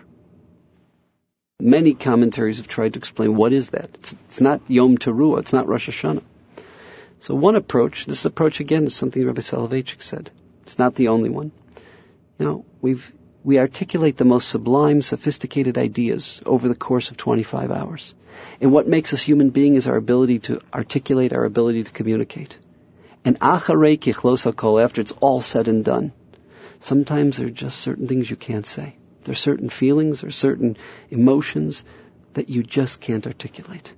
[1.60, 3.88] Many commentaries have tried to explain what is that.
[3.94, 5.38] It's, it's not Yom Teruah.
[5.38, 6.24] It's not Rosh Hashanah.
[7.20, 10.32] So one approach, this approach again is something Rabbi Soloveitchik said.
[10.64, 11.52] It's not the only one.
[12.40, 13.14] You know, we've,
[13.44, 18.14] we articulate the most sublime, sophisticated ideas over the course of 25 hours.
[18.60, 22.58] And what makes us human being is our ability to articulate, our ability to communicate.
[23.24, 26.10] And acharei kichlos hakol, after it's all said and done,
[26.80, 28.96] sometimes there are just certain things you can't say.
[29.24, 30.76] There are certain feelings, are certain
[31.10, 31.84] emotions
[32.34, 33.92] that you just can't articulate.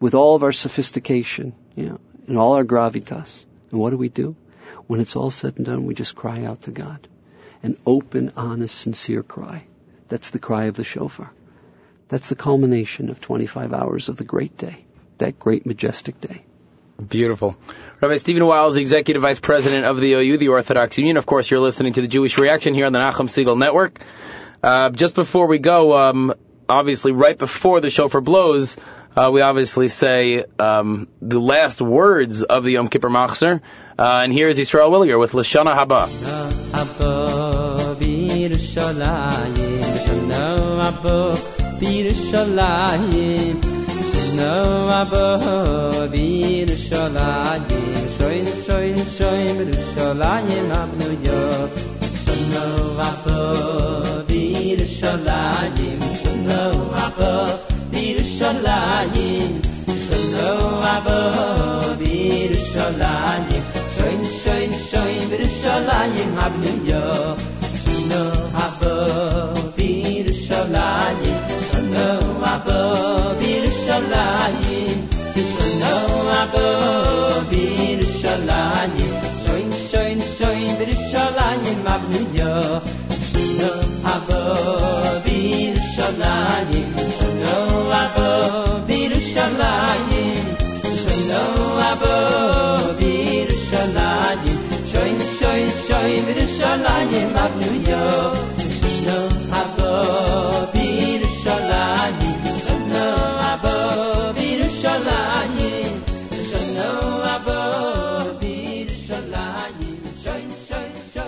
[0.00, 3.44] With all of our sophistication, you know, and all our gravitas.
[3.70, 4.36] And what do we do?
[4.86, 7.08] When it's all said and done, we just cry out to God.
[7.62, 9.64] An open, honest, sincere cry.
[10.08, 11.30] That's the cry of the shofar.
[12.08, 14.84] That's the culmination of 25 hours of the great day.
[15.18, 16.44] That great, majestic day.
[17.08, 17.56] Beautiful.
[18.00, 21.16] Rabbi Steven the Executive Vice President of the OU, the Orthodox Union.
[21.16, 24.00] Of course, you're listening to the Jewish Reaction here on the Nachum Segal Network.
[24.64, 26.32] Uh, just before we go, um,
[26.66, 28.78] obviously, right before the shofar blows,
[29.14, 33.60] uh, we obviously say um, the last words of the Yom Kippur Machzor.
[33.98, 36.08] Uh, and here is Israel Williger with Lashana Haba.
[55.04, 57.34] zladi muno mako
[57.92, 59.32] dir shlani
[60.06, 61.20] sova bo
[62.02, 63.58] dir shlani
[63.96, 65.14] shoy shoy shoy
[66.90, 67.04] yo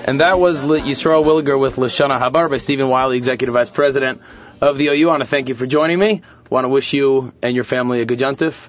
[0.09, 4.22] And that was Yisrael Williger with Lashana Haba by Steven Weil, Executive Vice President
[4.61, 5.09] of the OU.
[5.09, 6.22] I want to thank you for joining me.
[6.22, 8.68] I want to wish you and your family a good yontif.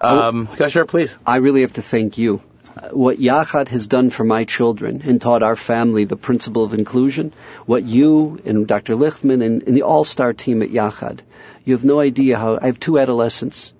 [0.00, 1.16] Um, Kasher, please.
[1.24, 2.42] I really have to thank you.
[2.90, 7.32] What Yachad has done for my children and taught our family the principle of inclusion,
[7.66, 8.94] what you and Dr.
[8.94, 11.20] Lichtman and, and the all-star team at Yachad,
[11.64, 13.72] you have no idea how, I have two adolescents,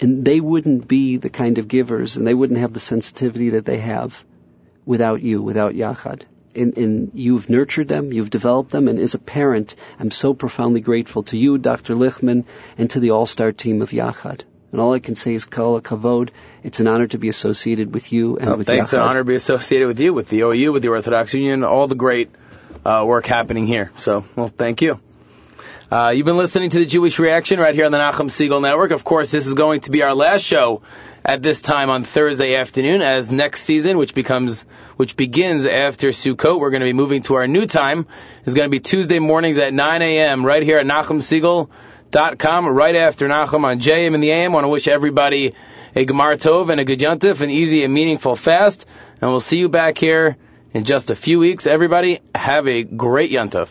[0.00, 3.64] and they wouldn't be the kind of givers and they wouldn't have the sensitivity that
[3.64, 4.24] they have
[4.86, 6.22] without you, without Yachad.
[6.54, 10.80] And, and, you've nurtured them, you've developed them, and as a parent, I'm so profoundly
[10.80, 11.94] grateful to you, Dr.
[11.94, 12.44] Lichtman,
[12.76, 14.40] and to the all-star team of Yachad.
[14.72, 16.30] And all I can say is kol kavod.
[16.62, 18.92] It's an honor to be associated with you and Oh, with thanks.
[18.92, 18.98] Yachad.
[18.98, 21.86] An honor to be associated with you, with the OU, with the Orthodox Union, all
[21.88, 22.30] the great
[22.84, 23.90] uh, work happening here.
[23.98, 25.00] So, well, thank you.
[25.90, 28.92] Uh, you've been listening to the Jewish Reaction right here on the Nachum Segal Network.
[28.92, 30.82] Of course, this is going to be our last show
[31.24, 34.62] at this time on Thursday afternoon, as next season, which becomes,
[34.96, 38.06] which begins after Sukkot, we're going to be moving to our new time.
[38.44, 40.46] Is going to be Tuesday mornings at 9 a.m.
[40.46, 40.86] right here at
[42.15, 44.53] NachumSiegel.com, right after Nachum on JM in the AM.
[44.53, 45.53] want to wish everybody
[45.95, 48.85] a Gemar Tov and a good Yontif, an easy and meaningful fast,
[49.21, 50.37] and we'll see you back here
[50.73, 51.67] in just a few weeks.
[51.67, 53.69] Everybody, have a great Yontif.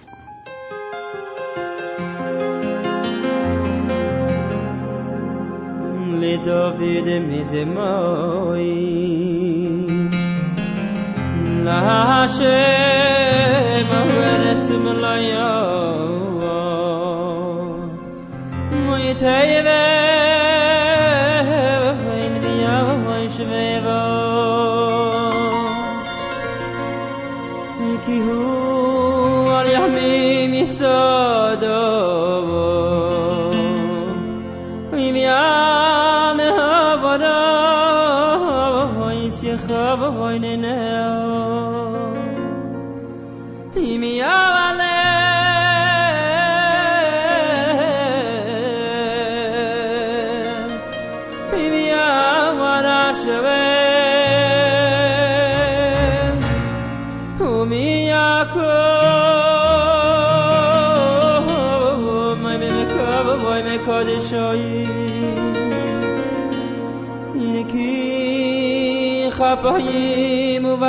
[6.20, 8.64] לדוד מזמוי
[11.64, 12.44] להשם
[13.92, 16.07] ארץ מלאיה
[19.15, 20.18] teyler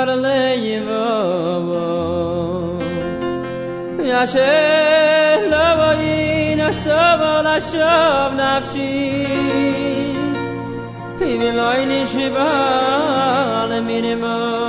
[0.00, 0.88] וברליים
[4.24, 9.26] אשר לא ינסוב לשוב נפשי
[11.20, 12.56] ולא נשבע
[13.70, 14.59] למינימו מה